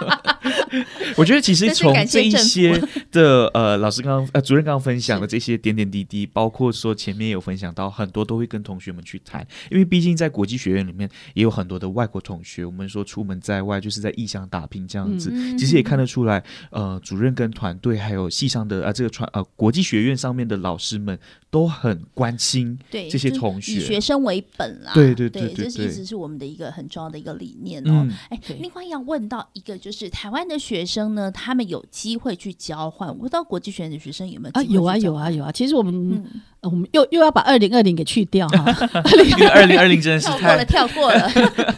[1.16, 2.82] 我觉得其实从这一些
[3.12, 13.91] 的呃，老师刚刚呃，主任刚刚分享的这些点点滴滴，包括说前面有分享到很多都会跟同学们去谈，因为毕竟在国际学院里面也有很多的外国同学，我们说出门在外就是。
[14.01, 21.18] 在异乡打拼这样子，嗯、其实也看得出来，呃，主任跟团队还有系上的啊、呃，这个传呃国际学院上面的老师们
[21.51, 24.93] 都很关心这些同学，以学生为本啦。
[24.95, 28.07] 对对对对，这其实是我们的一个很重要的一个理念哦。
[28.30, 34.62] 哎、嗯，另外要问到一个，就是台湾的学生呢，他们有机会去交换，我不知道国际学院的学生有没有啊？
[34.62, 35.53] 有啊有啊有啊！
[35.53, 41.74] 其实我们、嗯呃、我们又又要把二零二零给去掉哈，二零二零二零真的是太跳过了，跳过了。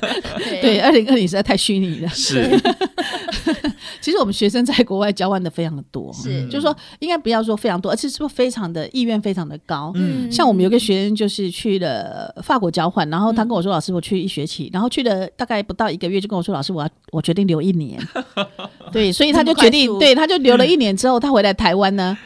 [0.61, 2.03] 对，二零二零实在太虚拟了。
[2.09, 2.50] 是，
[4.00, 9.92] 其实我们学生在国外交换的非常的多，是，就是说应该不要说非常多，而且是非常的意愿非常的高。
[9.94, 18.00] 嗯，像我们有个学生就是去了法国交换，然后他跟我说：“老师，我去一学期，然后去了大概不到一个月，就跟我说：‘老师，我要我决定留一年。
[18.92, 22.16] ’对，所以他就决定，对，他就留了一年之后，他回来台湾呢。”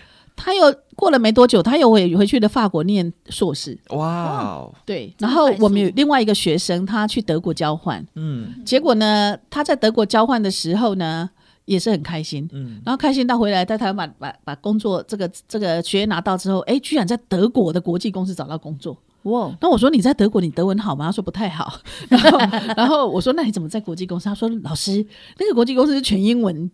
[0.41, 3.79] 他又过了没多久，他又回回去了法国念硕士。
[3.91, 5.15] 哇 Wow，对。
[5.19, 8.05] 然后我们有另外一个学生，他去德国交换。
[8.17, 11.31] 嗯，结果呢，他在德国交换的时候呢，
[11.67, 12.49] 也是很开心。
[12.53, 18.99] 嗯，然后开心到回来，在台湾把把把工作这个这个学业拿到之后，哎，居然在德国的国际公司找到工作。
[19.23, 19.57] 哇！
[19.61, 21.07] 那我说你在德国，你德文好吗？
[21.07, 21.81] 他说不太好。
[22.11, 22.39] 然后
[22.77, 24.25] 然后我说那你怎么在国际公司？
[24.25, 25.07] 他说老师，
[25.39, 26.71] 那个国际公司是全英文。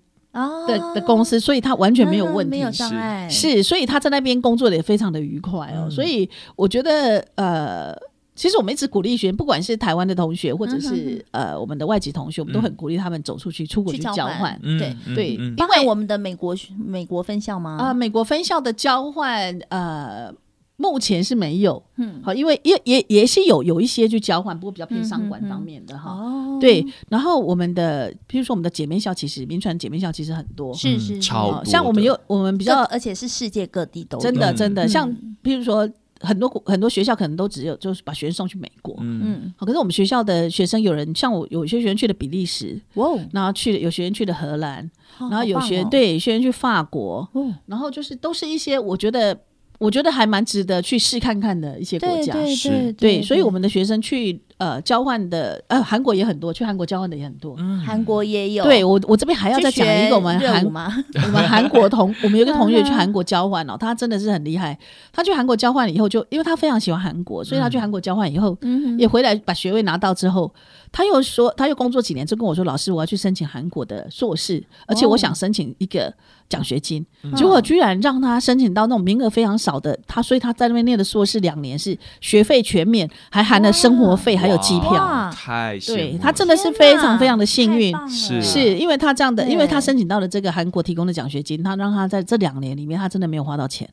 [0.66, 5.88] 的的公司，所以他完全没有问题，没有障碍，是，所以他在那边工作的也非常的愉快哦。
[5.88, 7.94] 所以我觉得，呃，
[8.34, 14.60] 其实我们一直鼓励学员，不管是台湾的同学，或者是呃我们的外籍同学，我们都很鼓励他们走出去，出国去交换。
[14.62, 17.76] 对对，因为我们的美国美国分校吗？
[17.78, 20.34] 啊，美国分校的交换，呃。
[20.76, 26.84] 目前是没有，嗯，好，因为也也也是有有一些去交换，不过比较偏商管方面的哈，哦，对。
[27.08, 43.20] 然后我们的，比如说我们的姐妹校，其实民传姐妹校其实很多，是是，超像我们有我们比较，而且是世界各地都，真的真的，像比如说很多很多学校可能都只有就是把学生送去美国，嗯，好，可是我们学校的学生有人像我有些学生去了比利时，哇，哦。
[43.32, 44.90] 然后去了有学生去了荷兰，
[45.30, 47.28] 然后有学对有学生去法国，
[47.66, 49.38] 然后就是都是一些我觉得。
[49.78, 58.64] 我觉得还蛮值得去试看看的一些国家，对对对，对，所以我们的学生去呃交换的呃韩国也很多，去韩国交换的也很多，韩国也有。
[58.64, 64.78] 对我我这边还要再讲一个我们韩我们韩国同 我们有个同学去韩国交换哦，他真的是很厉害。
[65.12, 68.56] 他去韩国交换以后就因为他非常喜欢韩国，所以他去韩国交换以后
[68.98, 70.52] 也回来把学位拿到之后，
[70.94, 76.14] 他又说他又工作几年就跟我说，老师我要去申请韩国的硕士，而且我想申请一个。
[76.46, 85.30] 奖学金，结果居然让他申请到那种名额非常少的，他所以他在那边念的硕士两年是学费全免，还含了生活费，还有机票。
[85.34, 88.76] 太对他真的是非常非常的幸运，是是。
[88.76, 93.88] 因为他这样的，因为他申请到了这个韩国提供的奖学金，他让他在这两年里面，他真的没有花到钱。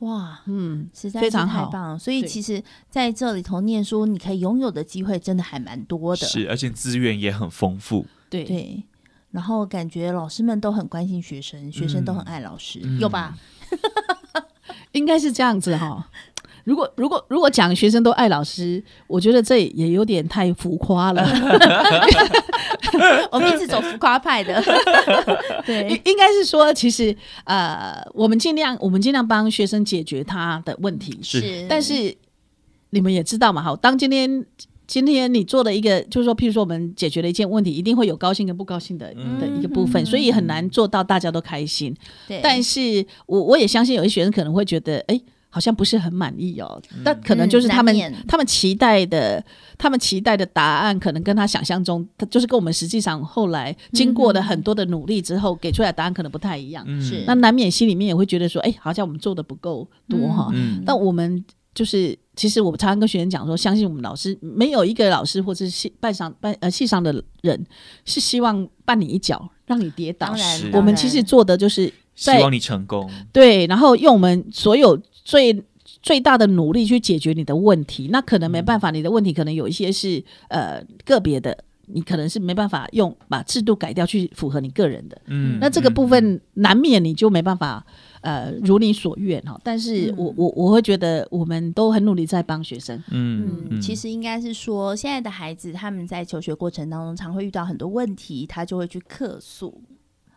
[0.00, 1.98] 哇，嗯，实在是太棒了。
[1.98, 8.06] 所以其实在这里头念书，你可以拥有的机会真的还蛮多的，是而且资源也很丰富。
[8.28, 8.82] 对对。
[9.30, 13.38] 然后感觉老师们都很关心学生，学生都很爱老师，嗯、有吧？
[14.92, 16.04] 应该是这样子哈、哦。
[16.70, 21.20] 如果如果如果讲学生都爱老师，我觉得这也有点太浮夸了。
[23.32, 24.62] 我们一直走浮夸派的，
[25.66, 31.66] 对，应该是说，其实呃，我们尽量我们尽量帮学生解决他的问题，是。
[31.68, 32.16] 但是
[32.90, 34.46] 你们也知道嘛，好，当今天。
[34.86, 41.94] 今天你做的一个，就是说，譬如说，我们解决了一件问题，一定会有高兴跟不高兴的的一个部分，所以很难做到大家都开心。
[42.26, 46.80] 对，但是我我也相信有些学生可能会觉得，哎，好像不是很满意哦。
[47.04, 47.94] 但可能就是他们
[48.26, 49.44] 他们期待的，
[49.76, 56.86] 他们期待的答案，可能跟他想象中，他就是跟我们实际上后来经过了很多的努力之后给出来的答案可能不太一样。
[57.02, 60.48] 是，那难免心里面也会觉得说，哎，好像我们做的不够多哈。
[60.54, 61.44] 嗯，但我们。
[61.72, 67.64] 就是，其实我常常跟学生讲说，相信我们老师，没有一个老师或者是系班上班呃系上的人
[68.04, 70.26] 是希望绊你一脚，让你跌倒。
[70.26, 73.08] 当然，我们其实做的就是希望你成功。
[73.32, 78.08] 对，然后用我们所有最最大的努力去解决你的问题。
[78.10, 81.56] 那可能没办法，你的问题可能有一些是呃个别的，
[81.86, 85.20] 你可能是没办法用把制度改掉去符合你个人的。
[85.26, 87.84] 嗯，那这个部分难免你就没办法。
[88.22, 93.02] 呃，如你所愿哈，但是我我我会觉得我们都很努力在帮学生。
[93.10, 99.80] 嗯嗯，其实应该是说，现在的孩子他们在求学过程当中，常会遇到很多问题，他就会去客诉。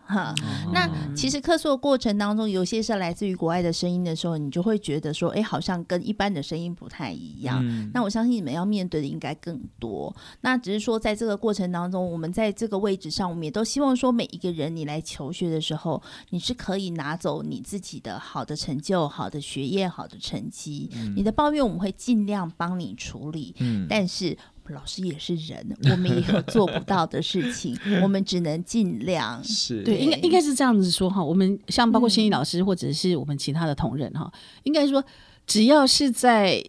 [0.06, 0.34] 哈，
[0.74, 7.60] 那其实客诉的过程当中，有些是来自于国外的声音的时候，你就会觉得说，哎，好像跟一般的声音不太一样。
[7.64, 10.14] 嗯、那我相信你们要面对的应该更多。
[10.42, 16.02] 那只是说，在这个过程当中，我们在这个位置上，我们也都希望说，每一个人你来求学的时候，
[16.32, 20.90] 你是可以拿走你自己的好的成就、好的学业、好的成绩。
[20.96, 24.38] 嗯、你的抱怨我们会尽量帮你处理，嗯、但是。
[24.72, 29.44] 老师也是人，我们也有做不到的事情， 我们只能尽量。
[29.44, 31.22] 是对，应该应该是这样子说哈。
[31.22, 35.04] 我们像包括心怡老师或者是我们其他的同仁哈，嗯、应该说
[35.46, 36.64] 只要是在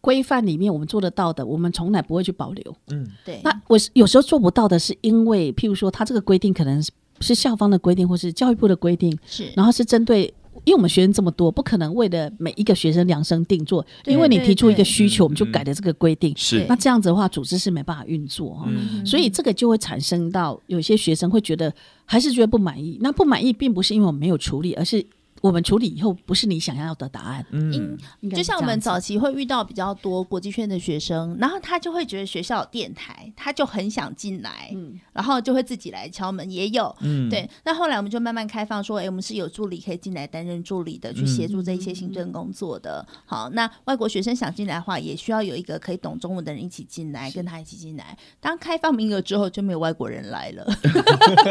[0.00, 2.76] 规范里面我们做得到的，我们从来不会去保留。
[2.90, 3.40] 嗯，对。
[3.42, 10.32] 那我有时候做不到的是因为，譬如说他这个规定可能是是校方的规定，或是教育部的规定，是，然后是针对。
[10.64, 13.84] 因为我们学生这么多，不可能为了每一个学生量身定做。
[14.04, 16.32] 因为你提出一个需求，我们就改了这个规定。
[16.36, 18.68] 是，那这样子的话，组织是没办法运作哈。
[19.04, 21.72] 所以这个就会产生到有些学生会觉得
[22.04, 22.98] 还是觉得不满意。
[23.00, 25.04] 那不满意并不是因为我们没有处理，而是。
[25.40, 27.96] 我们处理以后不是你想要的答案，嗯，
[28.30, 37.48] 就像我们早期会遇到比较多国际圈的学生，然后他就会觉得学校有电台，他就很想进来，嗯，然后就会自己来敲门，也有，嗯，对。
[37.64, 43.06] 那后来我们就慢慢开放说，哎，我们是有助理可以进来担任助理的，去协助这一些行政工作的。
[43.24, 48.14] 好，那外国学生想进来的话，也需要有一个可以懂中文的人一起进来，跟他一起进来。
[48.40, 50.66] 当开放名额之后，就没有外国人来了，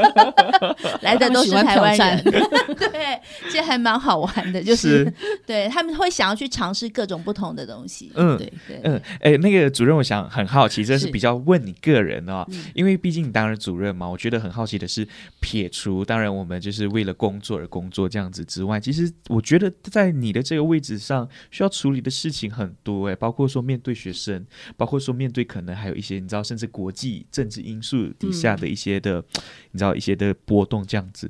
[1.02, 2.24] 来的都是台湾人，
[2.78, 3.20] 对，
[3.52, 3.79] 这还。
[3.80, 5.14] 蛮好玩的，就是，是
[5.48, 8.12] 对他们会想要去尝试各种不同的东西。
[8.16, 15.08] 嗯，对对，嗯，哎，那个主任，我想很好奇，这是比较问你个人哦，因为毕竟你当然主任嘛，我觉得很好奇的是，
[15.40, 29.24] 撇除当然我们就是为了工作而工作这样子之外，其实我觉得在你的这个位置上需要处理的事情很多，哎，包括说面对学生，包括说面对可能还有一些你知道，甚至国际政治因素底下的一些的，嗯、
[29.72, 31.30] 你知道一些的波动这样子。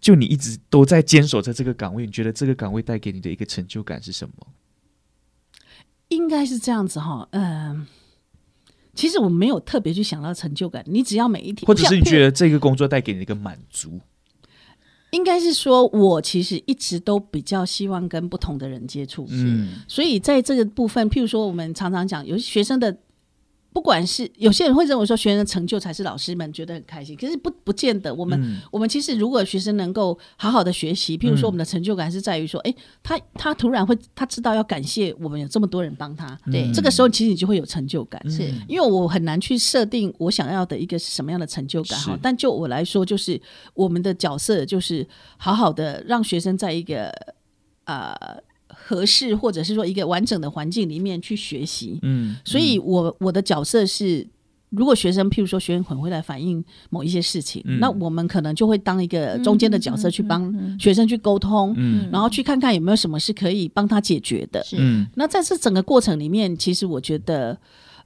[0.00, 4.34] 就你一直都在坚守在这个岗位，你觉得这个岗位带给你的一个成就感是什么？
[6.08, 7.86] 应该是这样子哈，嗯、呃，
[8.94, 14.00] 其实我没有特别去想到成就感，你只要每一天，或者是你觉得这个工作带给你一个满足，
[15.10, 22.96] 应该是说，我其实一直都比较希望跟不同的人接触，嗯，所以在这个部分，譬如说，我们常常讲，有些学生的。
[23.72, 28.12] 不管是有些人会认为说学生的成就才是老师们觉得很开心，可是不不见得。
[28.12, 38.20] 我们、嗯、我们其实如果学生能够好好的学习，譬如说我们的成就感是在于说，哎、嗯，他他突然会他知道要感谢我们有这么多人帮他，对、嗯，这个时候其实你就会有成就感。
[38.28, 43.40] 是因为我很难去设定我想要的一个是什么样的成就感哈，但就我来说，就是
[43.74, 45.06] 我们的角色就是
[45.36, 47.10] 好好的让学生在一个
[47.84, 48.14] 呃。
[48.90, 54.26] 合适，或者是说一个完整的环境里面去学习，嗯，所以我我的角色是，
[54.70, 67.56] 如果学生譬如说学生很会来反映某一些事情，嗯，那我们可能就会当一个中间的角色去帮学生去沟通，嗯，然后去看看有没有什么是可以帮他解决的，嗯，那在这整个过程里面，其实我觉得，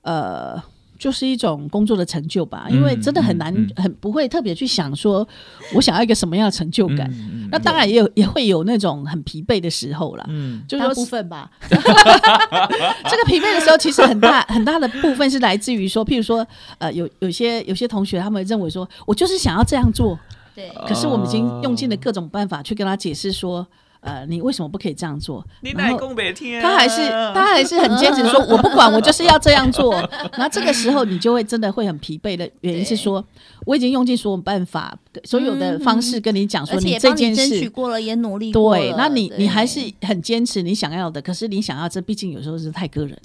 [0.03, 0.62] 呃。
[0.97, 5.26] 就是一种工作的成就吧，因为真的很难，嗯嗯、很不会特别去想说，
[5.74, 7.12] 我想要一个什么样的成就感。
[7.55, 11.51] 嗯、那当然也有也会有那种很疲惫的时候啦，嗯，就是说部分吧。
[11.71, 16.47] 这个疲惫的时候，其实很大 很大的部分是来自于说，譬如说，
[16.79, 20.19] 呃，有有些有些同学他们认为说，我就是想要这样做，
[20.55, 23.67] 对，可是我们已经用尽了各种办法去跟他解释说。
[24.05, 25.43] 呃，你为什么不可以这样做？
[25.63, 26.61] 你哪公别听？
[26.61, 29.95] 他还是他还是很坚持说，我不管，我就是要这样做。
[30.37, 33.25] 然后这个时候，你就会真的会很疲惫的原因是说，
[33.65, 34.95] 我已经用尽所有办法、
[35.25, 38.81] 所有的方式跟你讲说，你这件事争取过了，也努力过了。
[38.81, 43.19] 对，那你你还是很坚持你想要的，可是你想要这，毕竟有时候是太个人。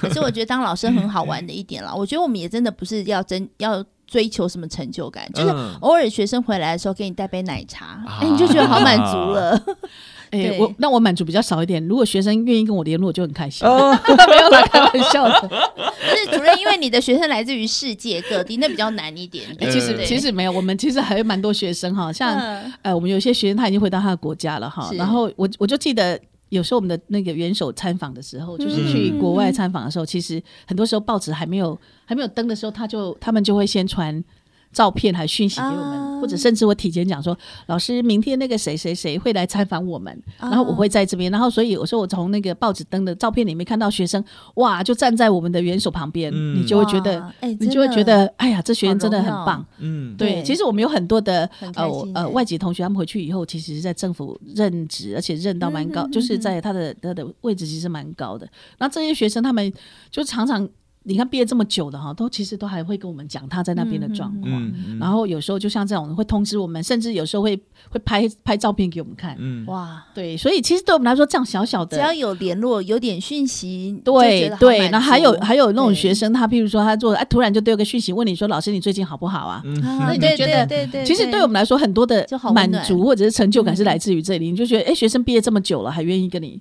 [0.00, 3.84] 可是我觉得当老师很好玩的一点了，我觉得我们也真的不是要真要。
[4.08, 5.30] 追求什么成就感？
[5.34, 5.50] 就是
[5.80, 9.62] 偶尔学生回来的时候，给你带杯奶茶，哎、嗯欸，你就觉得好满足了。
[10.30, 11.86] 哎、欸，我那我满足比较少一点。
[11.86, 13.66] 如果学生愿意跟我联络，我就很开心。
[13.66, 13.92] 哦、
[14.28, 15.48] 没有啦，开玩笑的。
[16.00, 19.44] 但是主任，因为你的学生来自于世界各地，那比较难一点。
[19.58, 24.90] 欸、其实其实没有，我们其实还有蛮多学生哈，像、嗯、呃，我们有些学生他已经回到他的国家了哈。
[24.94, 26.18] 然后我我就记得。
[26.50, 34.24] 有时候我们的那个元首参访的时候，就是去国外参访的时候，嗯、其实很多时候报纸还没有还没有登的时候，他就他们就会先传。
[34.72, 44.22] 照片还讯息给我们，啊、或者甚至我提前讲说，老师明天那个谁谁谁会来参访我们，啊、然后我会在这边，然后所以我说我从那个报纸登的照片里面看到学生，
[44.56, 50.42] 哇，就站在我们的元首旁边，嗯、你就会觉得，欸、你就会觉得，哎呀，这学生真的很棒，嗯，对，对。
[50.42, 58.48] 其实我们有很多的呃呃外籍同学，他们回去以后，其实是在政府任职，而且任到蛮高，嗯、就是在他的他的位置其实蛮高的。
[58.78, 59.72] 那这些学生他们
[60.10, 60.68] 就常常。
[61.08, 67.56] 你看毕业这么久的哈，都其实都还会跟我们讲他在那边的状况，嗯嗯、然后有时候就像这种会通知我们，甚至有时候会
[67.90, 69.34] 会拍拍照片给我们看。
[69.40, 74.88] 嗯、哇，对，所以其实对我们来说，这样小小的，只要有联络，有点讯息，对对。
[74.90, 81.38] 然后还有还有那种学生，他譬如说他做，哎，突然就丢个讯息问你说：“老师，你最近好不好啊？”嗯、那你就觉得，对对，其实对。
[81.48, 84.50] 我们来说，很多的满足或者是成就感是来自于这里。
[84.50, 86.60] 你就觉得，哎，学生毕业这么久了，还愿意跟你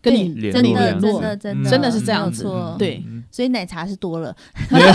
[0.00, 1.70] 跟你跟你联络，真的真的。
[1.70, 3.02] 真的是这样子，对。
[3.34, 4.32] 所以奶茶是多了。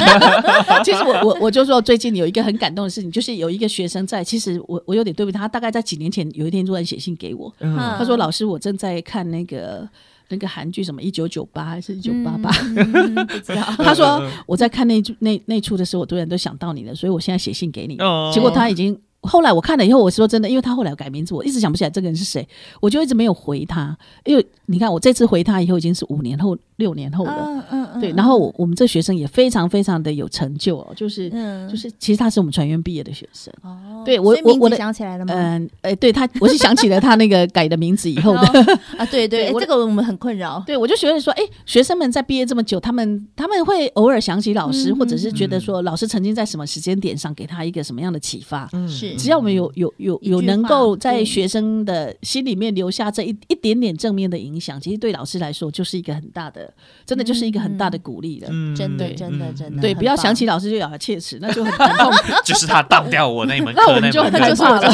[0.82, 9.86] 其实我我我就说最近有一个很感动的事情，就是有一个学生在，其实我我有点对不起他，大概在几年前有一天突然写信给我，嗯、他说老师，我正在看那个
[10.30, 13.62] 那个韩剧什么一九九八还是一九八八，不知道。
[13.84, 17.98] 他说我在看那那那出的时候，我突然都想到你了，所以我现在写信给你。
[17.98, 18.98] 哦、结果他已经。
[19.22, 22.48] 后来我看了以后，我说真的，因为他后来改名字，我一直想不起来这个人是谁，
[22.80, 23.98] 我就一直没有回他。
[24.24, 27.46] 因为你看，我这次回他以后已经是五年后、六年后了。
[27.48, 28.02] 嗯嗯嗯。
[28.02, 33.54] 对，然后我，我们这学生也非常非常的有成就哦，就是、嗯、就是，其实他是我们船员毕业的学生。
[33.62, 34.04] 哦。
[34.06, 35.34] 对我我我想起来了吗？
[35.36, 38.42] 嗯，哎，对他，我是想起了他那个改的名字以后的。
[38.98, 40.64] 啊，对对，这个我们很困扰。
[40.66, 48.70] 对，我就觉得说，哎，学生们在毕业这么久，他们他们会偶尔想起老师，或者是觉得说老师曾经在什么时间点上给他一个什么样的启发。
[48.72, 48.88] 嗯。
[48.88, 49.14] 是。
[49.18, 56.69] 只要我们有有有有能够在学生的心里面留下这一一点点正面的影响，其实对老师来说就是一个很大的，
[57.06, 58.48] 真的就是一个很大的鼓励了。
[58.52, 59.82] 嗯，真的真的真的。
[59.82, 62.12] 对，不要想起老师就咬牙切齿，那就很痛。
[62.46, 64.94] 就是他当掉我那一门课，那我们就很害怕了。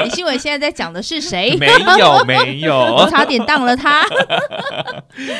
[0.04, 1.56] 李新伟现在在讲的是谁？
[1.56, 1.66] 没
[1.98, 4.04] 有没有， 我差点当了他。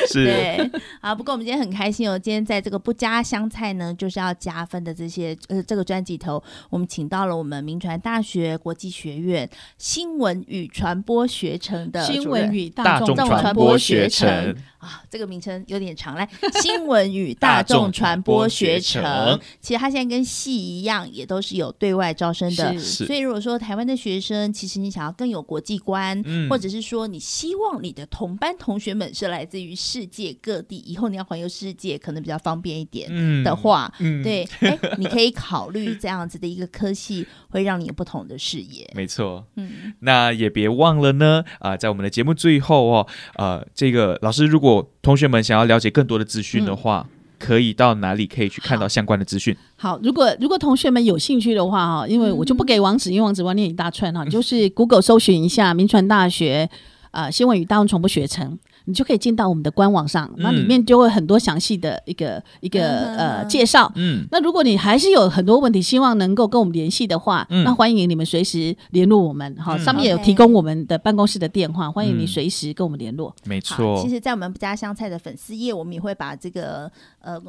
[0.06, 1.14] 是，对，好。
[1.14, 9.48] 不过我们今天很开心哦，今天在这个不加香菜呢，就是要加分的这些呃这个专辑头，我们请到了我们铭传大学国际学院
[9.78, 14.56] 新闻与传播学程的新闻与大众传播学程。
[14.80, 16.26] 啊，这个名称有点长，来，
[16.62, 22.78] 新闻与大众传播学程，其实它现在跟系一样，也都是有对外招生的。
[22.78, 33.08] 是，所以如果说台湾的学生呢，其实你想要更有国际观，嗯、或者是说你希望你的同班同学们是来自于世界各地，以后你要环游世界可能比较方便一点
[33.44, 33.92] 的话，
[34.22, 38.90] 对， 哎，你可以考虑这样子的一个科系，会让你有不同的视野。
[38.94, 47.06] 没错，嗯，那也别忘了呢，啊、呃，在我们的节目最后哦，呃，这个老师，如果同学们想要了解更多的资讯的话。
[47.08, 49.56] 嗯可以到哪里可以去看到相关的资讯？
[49.76, 56.68] 好，如果如果同学们有兴趣的话哈，因为我就不给网址，因为网址我念一大串哈，就是 Google 搜寻一下民传大学
[57.12, 58.58] 呃新闻与大众传播学程。
[58.84, 63.90] 你就可以进到我们的官网上，那里面就会很多详细的一个、嗯、一个呃介绍。
[63.94, 69.56] 嗯，那如果你还是有很多问题，希望能够跟我们联系的话，嗯、那欢迎你们随时联络我们。
[69.58, 73.34] 好、嗯，上面也有提供我们的办公室的电话，嗯、欢迎你随时跟我们联络。
[73.44, 77.40] 没错，其实，在我们不加香菜的粉丝页，我们也会把这个呃。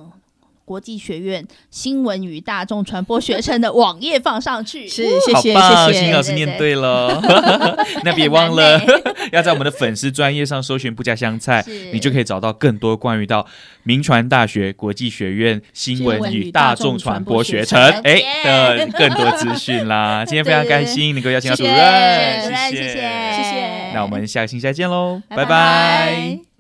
[0.72, 7.22] 国际学院新闻与大众传播学程的网页放上去，是谢谢好棒谢谢，新老师念对了，
[8.06, 8.80] 那别忘了
[9.34, 11.62] 要在我们的粉丝专业上搜寻不加香菜，
[11.92, 13.46] 你就可以找到更多关于到
[13.84, 17.78] 铭传大学国际学院新闻与大众传播学程。
[18.06, 20.24] 哎的更多资讯啦。
[20.26, 22.78] 今天非常开心能够邀请到主任，谢。
[22.78, 25.44] 谢谢谢，谢谢，那我们下个星期再见喽，拜拜。
[25.44, 26.51] 拜拜。